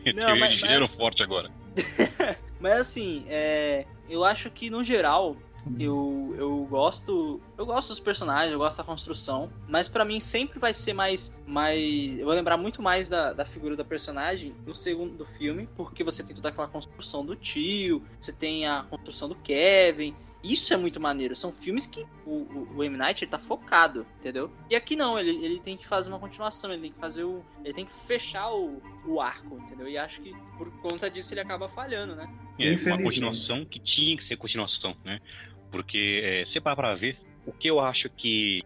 [0.15, 0.97] Não, mas, dinheiro mas...
[0.97, 1.51] forte agora.
[2.61, 5.37] mas assim, é, eu acho que no geral
[5.79, 7.41] eu, eu gosto.
[7.57, 9.51] Eu gosto dos personagens, eu gosto da construção.
[9.69, 11.33] Mas para mim sempre vai ser mais.
[11.47, 15.69] mais eu vou lembrar muito mais da, da figura da personagem no segundo do filme,
[15.77, 20.15] porque você tem toda aquela construção do tio, você tem a construção do Kevin.
[20.43, 21.37] Isso é muito maneiro.
[21.37, 22.97] São filmes que o, o, o M.
[22.97, 24.51] Night ele tá focado, entendeu?
[24.69, 27.45] E aqui não, ele, ele tem que fazer uma continuação, ele tem que fazer o.
[27.65, 29.89] Ele tem que fechar o, o arco, entendeu?
[29.89, 32.29] E acho que por conta disso ele acaba falhando, né?
[32.59, 35.21] É uma continuação que tinha que ser continuação, né?
[35.71, 38.63] Porque, é, se parar pra ver, o que eu acho que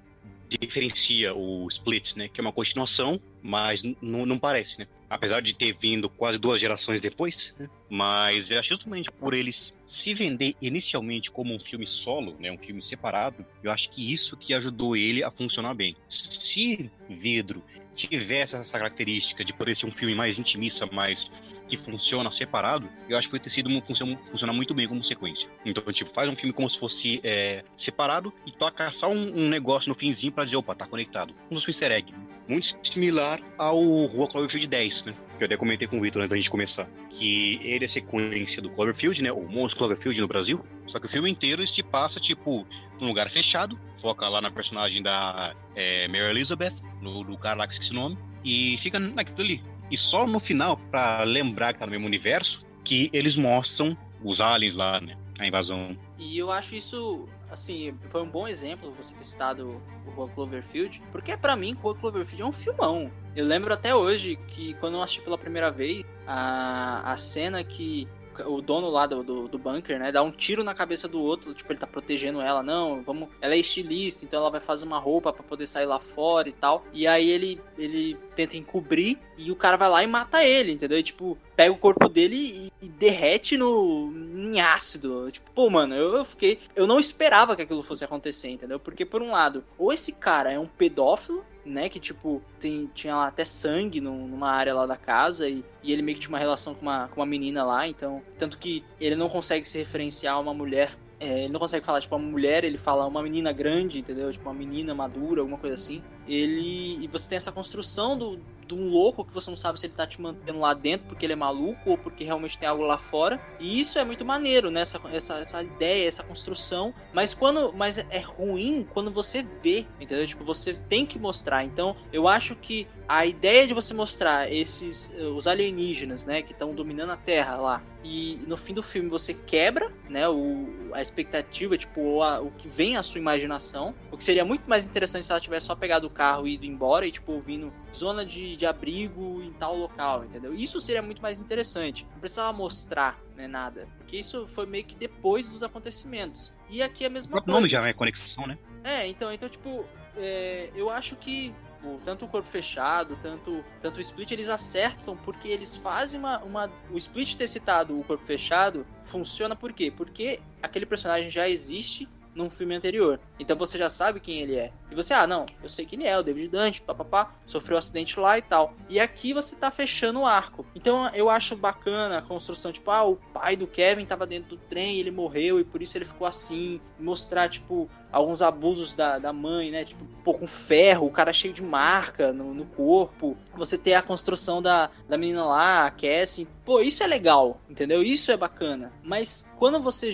[0.49, 2.29] diferencia o Split, né?
[2.29, 4.89] Que é uma continuação, mas não parece, né?
[5.09, 7.69] Apesar de ter vindo quase duas gerações depois, né?
[7.89, 12.51] Mas é justamente por eles se vender inicialmente como um filme solo, né?
[12.51, 15.97] Um filme separado, eu acho que isso que ajudou ele a funcionar bem.
[16.09, 17.63] Se Vidro
[17.95, 21.31] tivesse essa característica de poder ser um filme mais intimista, mais
[21.69, 25.49] que funciona separado, eu acho que o tecido funciona, funciona muito bem como sequência.
[25.65, 29.49] Então, tipo, faz um filme como se fosse é, separado e toca só um, um
[29.49, 31.35] negócio no finzinho pra dizer, opa, tá conectado.
[31.51, 32.15] Um easter egg.
[32.49, 35.15] Muito similar ao Rua Cloverfield 10, né?
[35.37, 36.89] Que eu até comentei com o Victor antes da gente começar.
[37.11, 39.33] Que ele é sequência do Cloverfield, né?
[39.33, 40.65] O Monstro Cloverfield no Brasil.
[40.87, 42.65] Só que o filme inteiro se passa, tipo,
[43.01, 43.79] num lugar fechado.
[44.01, 47.95] Foca lá na personagem da é, Mary Elizabeth, no, do cara lá que esqueci o
[47.95, 48.17] nome.
[48.45, 49.63] E fica naquilo ali.
[49.91, 54.41] E só no final, pra lembrar que tá no mesmo universo, que eles mostram os
[54.41, 55.17] aliens lá, né?
[55.39, 55.97] A invasão.
[56.19, 61.03] E eu acho isso, assim, foi um bom exemplo você ter citado o Rua Cloverfield,
[61.13, 63.11] porque pra mim, Rua Cloverfield é um filmão.
[63.35, 68.09] Eu lembro até hoje que quando eu assisti pela primeira vez, a, a cena que
[68.45, 71.55] o dono lá do, do, do bunker, né, dá um tiro na cabeça do outro,
[71.55, 74.99] tipo, ele tá protegendo ela, não, vamos, ela é estilista, então ela vai fazer uma
[74.99, 76.85] roupa pra poder sair lá fora e tal.
[76.93, 80.99] E aí ele, ele tenta encobrir e o cara vai lá e mata ele, entendeu?
[80.99, 85.31] E, tipo, pega o corpo dele e, e derrete no em ácido.
[85.31, 88.79] Tipo, pô, mano, eu, eu fiquei, eu não esperava que aquilo fosse acontecer, entendeu?
[88.79, 93.15] Porque por um lado, ou esse cara é um pedófilo, né, que tipo, tem, tinha
[93.17, 96.33] lá até sangue num- numa área lá da casa e, e ele meio que tinha
[96.33, 99.77] uma relação com uma, com uma menina lá, então, tanto que ele não consegue se
[99.79, 103.23] referenciar a uma mulher é, ele não consegue falar, tipo, uma mulher, ele fala uma
[103.23, 104.31] menina grande, entendeu?
[104.31, 106.03] Tipo, uma menina madura, alguma coisa assim.
[106.29, 107.03] Ele.
[107.03, 109.95] E você tem essa construção do, de um louco que você não sabe se ele
[109.95, 112.99] tá te mantendo lá dentro porque ele é maluco ou porque realmente tem algo lá
[112.99, 113.41] fora.
[113.61, 114.81] E isso é muito maneiro, né?
[114.81, 116.93] Essa, essa, essa ideia, essa construção.
[117.13, 117.73] Mas quando.
[117.73, 120.27] Mas é ruim quando você vê, entendeu?
[120.27, 121.65] Tipo, você tem que mostrar.
[121.65, 125.15] Então, eu acho que a ideia de você mostrar esses.
[125.37, 126.43] os alienígenas, né?
[126.43, 127.83] Que estão dominando a Terra lá.
[128.09, 130.29] E no fim do filme você quebra, né?
[130.29, 133.95] O, a expectativa, tipo, o, a- o que vem à sua imaginação.
[134.13, 136.65] O que seria muito mais interessante se ela tivesse só pegado o carro e ido
[136.65, 140.55] embora e, tipo, ouvindo zona de, de abrigo em tal local, entendeu?
[140.55, 142.07] Isso seria muito mais interessante.
[142.13, 143.89] Não precisava mostrar, né, nada.
[143.99, 146.53] Porque isso foi meio que depois dos acontecimentos.
[146.71, 147.61] E aqui é a O mesma próprio coisa.
[147.61, 148.57] nome já é conexão, né?
[148.85, 149.85] É, então, então tipo,
[150.17, 151.53] é, eu acho que
[151.87, 156.39] tipo, tanto o corpo fechado, tanto, tanto o split, eles acertam porque eles fazem uma,
[156.41, 156.71] uma.
[156.91, 159.93] O split ter citado o corpo fechado funciona por quê?
[159.97, 163.19] Porque aquele personagem já existe num filme anterior.
[163.41, 164.71] Então você já sabe quem ele é.
[164.91, 167.79] E você, ah, não, eu sei quem ele é, o David Dante, papapá, sofreu um
[167.79, 168.75] acidente lá e tal.
[168.91, 170.67] E aqui você tá fechando o arco.
[170.75, 174.59] Então eu acho bacana a construção, tipo, ah, o pai do Kevin tava dentro do
[174.59, 176.79] trem, ele morreu e por isso ele ficou assim.
[177.01, 179.85] Mostrar, tipo, alguns abusos da, da mãe, né?
[179.85, 183.37] Tipo, pô, com ferro, o cara cheio de marca no, no corpo.
[183.55, 186.49] Você ter a construção da, da menina lá, a Cassie.
[186.65, 188.03] Pô, isso é legal, entendeu?
[188.03, 188.91] Isso é bacana.
[189.03, 190.11] Mas quando você.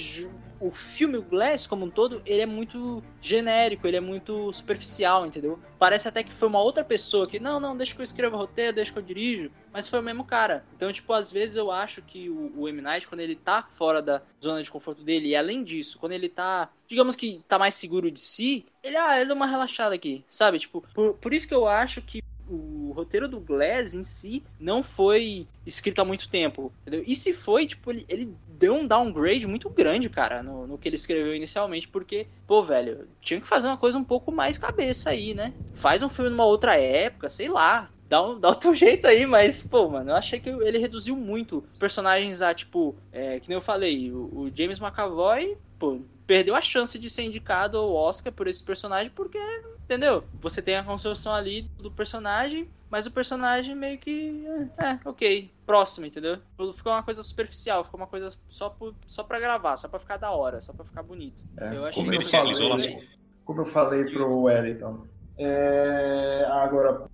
[0.63, 5.27] O filme, o Glass como um todo, ele é muito genérico, ele é muito superficial,
[5.27, 5.59] entendeu?
[5.79, 8.39] Parece até que foi uma outra pessoa que, não, não, deixa que eu escreva o
[8.39, 9.51] roteiro, deixa que eu dirijo.
[9.73, 10.65] Mas foi o mesmo cara.
[10.77, 12.81] Então, tipo, às vezes eu acho que o, o M.
[12.81, 16.29] Night, quando ele tá fora da zona de conforto dele, e além disso, quando ele
[16.29, 20.25] tá, digamos que tá mais seguro de si, ele, ah, ele dá uma relaxada aqui,
[20.29, 20.59] sabe?
[20.61, 24.83] Tipo, por, por isso que eu acho que o roteiro do Glass em si não
[24.83, 27.03] foi escrito há muito tempo, entendeu?
[27.07, 30.89] E se foi, tipo, ele, ele deu um downgrade muito grande, cara, no, no que
[30.89, 35.11] ele escreveu inicialmente, porque, pô, velho, tinha que fazer uma coisa um pouco mais cabeça
[35.11, 35.53] aí, né?
[35.75, 37.91] Faz um filme numa outra época, sei lá.
[38.09, 41.17] Dá, um, dá o teu jeito aí, mas, pô, mano, eu achei que ele reduziu
[41.17, 45.99] muito os personagens a, tipo, é, que nem eu falei, o, o James McAvoy, pô,
[46.33, 49.39] perdeu a chance de ser indicado ao Oscar por esse personagem porque,
[49.85, 50.25] entendeu?
[50.41, 54.43] Você tem a construção ali do personagem, mas o personagem meio que.
[54.83, 56.39] É, ok, próximo, entendeu?
[56.75, 60.17] Ficou uma coisa superficial, ficou uma coisa só, por, só pra gravar, só pra ficar
[60.17, 61.45] da hora, só pra ficar bonito.
[61.59, 63.03] É, Eu achei como, que eu falei, lá.
[63.45, 65.05] como eu falei pro Wellington,
[65.37, 67.09] é, agora,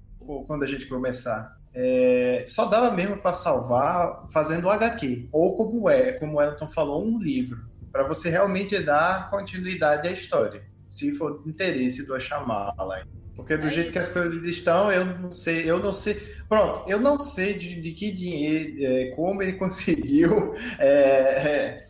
[0.46, 6.12] quando a gente começar, é, só dava mesmo para salvar fazendo HQ, ou como é,
[6.12, 11.42] como o Wellington falou, um livro, para você realmente dar continuidade à história, se for
[11.42, 13.02] do interesse do Achamala.
[13.34, 14.08] Porque do É jeito que isso.
[14.08, 16.14] as coisas estão, eu não sei, eu não sei.
[16.48, 21.84] Pronto, eu não sei de, de que dinheiro, é, como ele conseguiu é, é,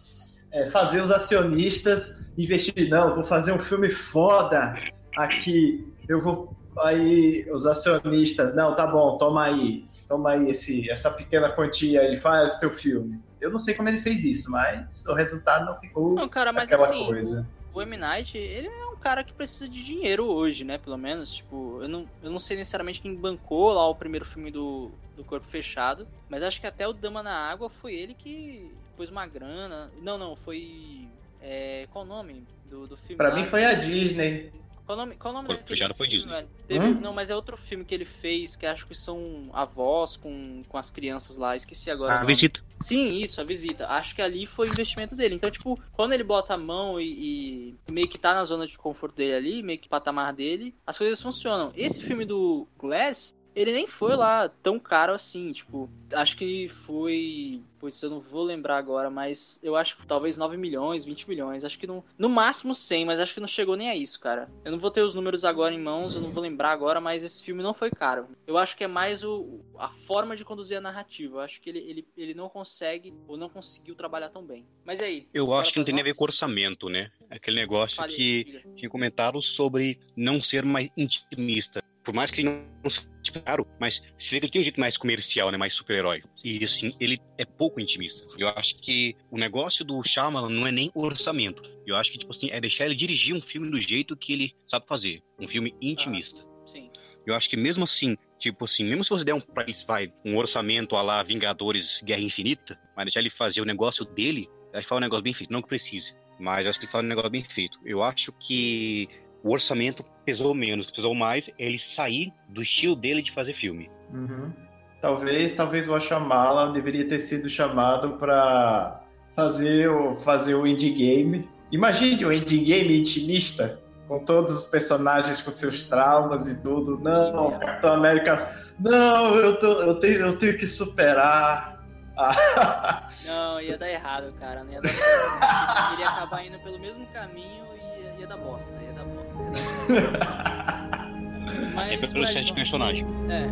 [0.53, 2.89] é, fazer os acionistas investir.
[2.91, 4.75] Não, vou fazer um filme foda
[5.17, 5.87] aqui.
[6.09, 6.55] Eu vou.
[6.81, 12.17] Aí os acionistas, não, tá bom, toma aí, toma aí esse, essa pequena quantia aí,
[12.19, 13.19] faz seu filme.
[13.41, 16.71] Eu não sei como ele fez isso, mas o resultado não ficou Não, cara, mas
[16.71, 17.47] aquela assim, coisa.
[17.73, 17.97] o M.
[17.97, 20.79] Night, ele é um cara que precisa de dinheiro hoje, né?
[20.79, 24.51] Pelo menos, tipo, eu não, eu não sei necessariamente quem bancou lá o primeiro filme
[24.51, 28.75] do, do Corpo Fechado, mas acho que até o Dama na Água foi ele que
[28.97, 29.91] pôs uma grana.
[30.03, 31.09] Não, não, foi.
[31.41, 33.17] É, qual o nome do, do filme?
[33.17, 34.51] Pra mim foi a Disney.
[34.89, 36.49] Qual o nome, qual o nome daquele Fechado foi filme, Disney.
[36.67, 36.95] Teve- Hum?
[36.95, 40.79] Não, mas é outro filme que ele fez que acho que são avós com, com
[40.79, 41.55] as crianças lá.
[41.55, 42.15] Esqueci agora.
[42.15, 42.33] A nome.
[42.35, 42.59] visita.
[42.81, 43.87] Sim, isso, a visita.
[43.87, 45.35] Acho que ali foi o investimento dele.
[45.35, 48.79] Então, tipo, quando ele bota a mão e, e meio que tá na zona de
[48.79, 51.71] conforto dele ali, meio que patamar dele, as coisas funcionam.
[51.77, 57.61] Esse filme do Glass, ele nem foi lá tão caro assim, tipo, acho que foi.
[57.81, 61.65] Putz, eu não vou lembrar agora, mas eu acho que talvez 9 milhões, 20 milhões.
[61.65, 64.49] Acho que no, no máximo 100, mas acho que não chegou nem a isso, cara.
[64.65, 67.25] Eu não vou ter os números agora em mãos, eu não vou lembrar agora, mas
[67.25, 68.29] esse filme não foi caro.
[68.47, 71.39] Eu acho que é mais o, a forma de conduzir a narrativa.
[71.39, 74.65] Eu acho que ele, ele, ele não consegue ou não conseguiu trabalhar tão bem.
[74.85, 75.27] Mas aí?
[75.35, 77.11] Eu acho que não tem nem a ver com orçamento, né?
[77.29, 78.75] Aquele negócio Fale aí, que diga.
[78.77, 81.83] tinha comentado sobre não ser mais intimista.
[82.09, 82.49] Por mais que ele
[82.83, 82.91] não
[83.29, 85.59] seja caro, mas se ele tem um jeito mais comercial, né?
[85.59, 86.23] Mais super-herói.
[86.45, 88.27] E assim, ele é pouco intimista.
[88.39, 91.63] Eu acho que o negócio do Shyamalan não é nem orçamento.
[91.87, 94.55] Eu acho que, tipo assim, é deixar ele dirigir um filme do jeito que ele
[94.69, 95.23] sabe fazer.
[95.39, 96.47] Um filme intimista.
[96.67, 96.91] Sim.
[97.27, 100.13] Eu acho que mesmo assim, tipo assim, mesmo se você der um pra ele, vai,
[100.25, 104.83] um orçamento a lá Vingadores Guerra Infinita, mas deixar ele fazer o negócio dele, acho
[104.83, 105.53] que faz um negócio bem feito.
[105.53, 107.79] Não que precise, mas acho que ele faz um negócio bem feito.
[107.85, 109.09] Eu acho que
[109.43, 113.55] o orçamento pesou menos, que pesou mais é ele sair do estilo dele de fazer
[113.55, 113.91] filme.
[114.13, 114.53] Uhum.
[115.01, 119.01] Talvez, talvez o Ashamala deveria ter sido chamado para
[119.35, 121.49] fazer o, fazer o indie game.
[121.73, 126.99] Imagine o indie game intimista, com todos os personagens com seus traumas e tudo.
[126.99, 131.83] Não, Capitão América, não, eu, tô, eu, tenho, eu tenho que superar.
[132.19, 134.63] Ah, Não, ia dar errado, cara.
[134.63, 135.95] Não ia dar certo.
[135.95, 138.73] Iria acabar indo pelo mesmo caminho e ia, ia dar bosta.
[138.83, 139.18] Ia dar bosta.
[141.75, 143.07] Mas, É pelo velho, set de personagem.
[143.29, 143.49] É.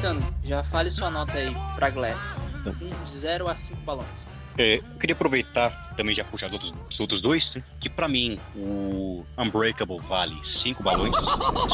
[0.00, 2.40] Aproveitando, já fale sua nota aí pra Glass.
[2.66, 4.26] Um, de 0 a 5 balões.
[4.56, 8.38] É, eu queria aproveitar também já puxar os outros, os outros dois, que pra mim
[8.56, 11.14] o Unbreakable vale 5 balões,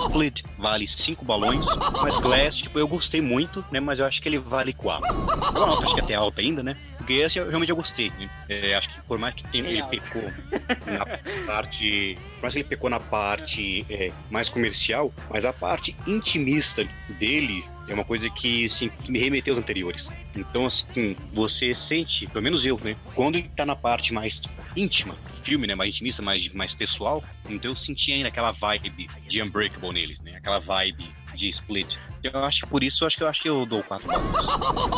[0.07, 1.65] Split vale 5 balões,
[2.03, 3.79] mas Glass, tipo, eu gostei muito, né?
[3.79, 5.07] Mas eu acho que ele vale 4.
[5.09, 5.13] É
[5.59, 6.77] uma nota acho que até alta ainda, né?
[6.99, 8.11] Porque esse eu realmente eu gostei.
[8.19, 8.29] né?
[8.49, 9.89] É, acho que por mais que ele Real.
[9.89, 10.23] pecou
[10.87, 11.07] na
[11.47, 12.19] parte.
[12.35, 16.85] Por mais que ele pecou na parte é, mais comercial, mas a parte intimista
[17.21, 20.09] dele é uma coisa que, assim, que me remeteu aos anteriores.
[20.35, 22.97] Então, assim, você sente, pelo menos eu, né?
[23.15, 24.41] Quando ele tá na parte mais
[24.77, 25.15] íntima
[25.47, 25.77] filme, né?
[25.77, 30.33] Mais intimista, mais, mais pessoal, então eu senti ainda aquela vibe de Unbreakable nele, né?
[30.35, 31.07] Aquela vibe
[31.37, 31.97] de Split.
[32.23, 34.09] Eu acho que por isso, eu acho que eu acho que eu dou quatro.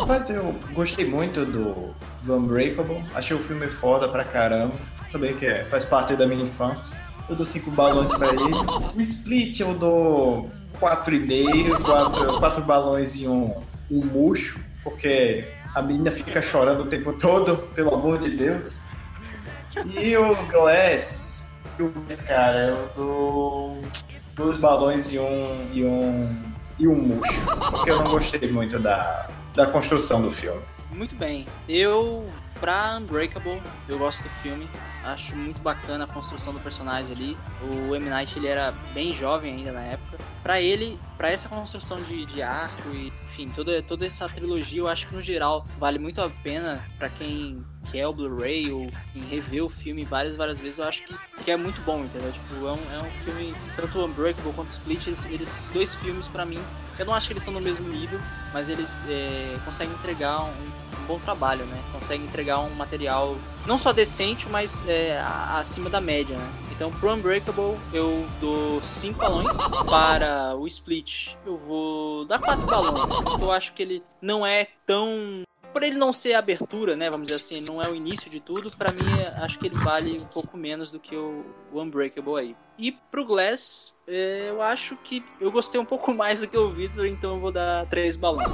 [0.06, 3.04] Mas eu gostei muito do, do Unbreakable.
[3.14, 4.74] Achei o filme foda pra caramba.
[5.12, 6.96] Também que é, faz parte da minha infância.
[7.28, 8.42] Eu dou 5 balões pra ele.
[8.94, 13.54] O Split eu dou 4,5, 4, quatro balões e um,
[13.90, 15.44] um murcho, porque
[15.74, 18.82] a menina fica chorando o tempo todo, pelo amor de Deus.
[19.96, 21.48] E o Glass,
[21.78, 23.82] o Glass, cara, eu dou
[24.34, 26.36] dois balões e um, e um,
[26.78, 30.60] e um murcho, porque eu não gostei muito da, da construção do filme.
[30.90, 31.46] Muito bem.
[31.68, 32.26] Eu,
[32.60, 34.68] pra Unbreakable, eu gosto do filme.
[35.12, 37.36] Acho muito bacana a construção do personagem ali.
[37.62, 38.08] O M.
[38.10, 40.18] Night, ele era bem jovem ainda na época.
[40.42, 44.88] Pra ele, pra essa construção de, de arco e, enfim, toda, toda essa trilogia, eu
[44.88, 49.24] acho que no geral vale muito a pena pra quem quer o Blu-ray ou em
[49.24, 51.14] rever o filme várias, várias vezes, eu acho que,
[51.44, 52.30] que é muito bom, entendeu?
[52.30, 55.94] Tipo, é um, é um filme, tanto o Unbreakable quanto o Split, eles, eles dois
[55.94, 56.58] filmes pra mim,
[56.98, 58.20] eu não acho que eles estão no mesmo nível,
[58.52, 61.82] mas eles é, conseguem entregar um, um bom trabalho, né?
[61.92, 63.36] Conseguem entregar um material
[63.68, 65.20] não só decente, mas é,
[65.54, 66.52] acima da média, né?
[66.74, 69.48] Então, pro Unbreakable, eu dou 5 balões.
[69.90, 73.42] Para o Split, eu vou dar 4 balões.
[73.42, 77.26] Eu acho que ele não é tão por ele não ser a abertura, né, vamos
[77.26, 79.04] dizer assim, não é o início de tudo, para mim
[79.42, 82.56] acho que ele vale um pouco menos do que o, Unbreakable aí.
[82.78, 86.70] E pro Glass, é, eu acho que eu gostei um pouco mais do que o
[86.70, 88.48] Victor, então eu vou dar três balões.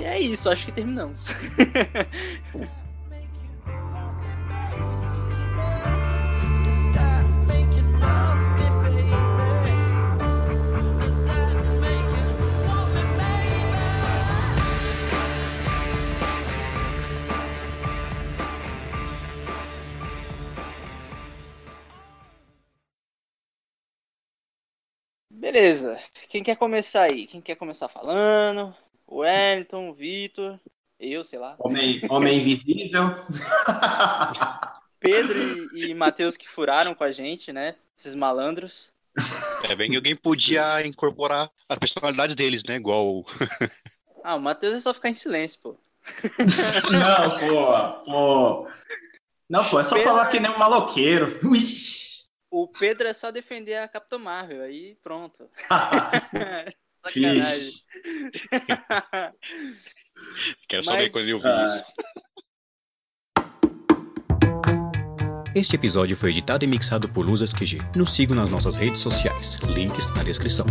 [0.00, 1.26] E é isso, acho que terminamos.
[25.44, 25.98] Beleza.
[26.30, 27.26] Quem quer começar aí?
[27.26, 28.74] Quem quer começar falando?
[29.06, 30.58] O Wellington, o Vitor,
[30.98, 31.54] eu, sei lá.
[31.58, 33.10] Homem, homem invisível.
[34.98, 35.38] Pedro
[35.76, 37.74] e, e Matheus que furaram com a gente, né?
[37.98, 38.90] Esses malandros.
[39.68, 42.76] É bem que alguém podia incorporar a personalidade deles, né?
[42.76, 43.26] Igual.
[44.24, 45.76] ah, o Matheus é só ficar em silêncio, pô.
[46.90, 48.68] Não, pô, pô.
[49.46, 50.10] Não, pô, é só Pedro...
[50.10, 51.38] falar que nem um maloqueiro.
[51.44, 51.60] Ui.
[52.56, 55.50] O Pedro é só defender a Capitã Marvel, aí pronto.
[57.02, 57.72] Sacanagem.
[60.68, 61.04] Quero só Mas...
[61.04, 61.82] ver quando eu vi isso.
[65.52, 67.80] Este episódio foi editado e mixado por Luzas QG.
[67.96, 69.54] Nos sigam nas nossas redes sociais.
[69.62, 70.66] Links na descrição.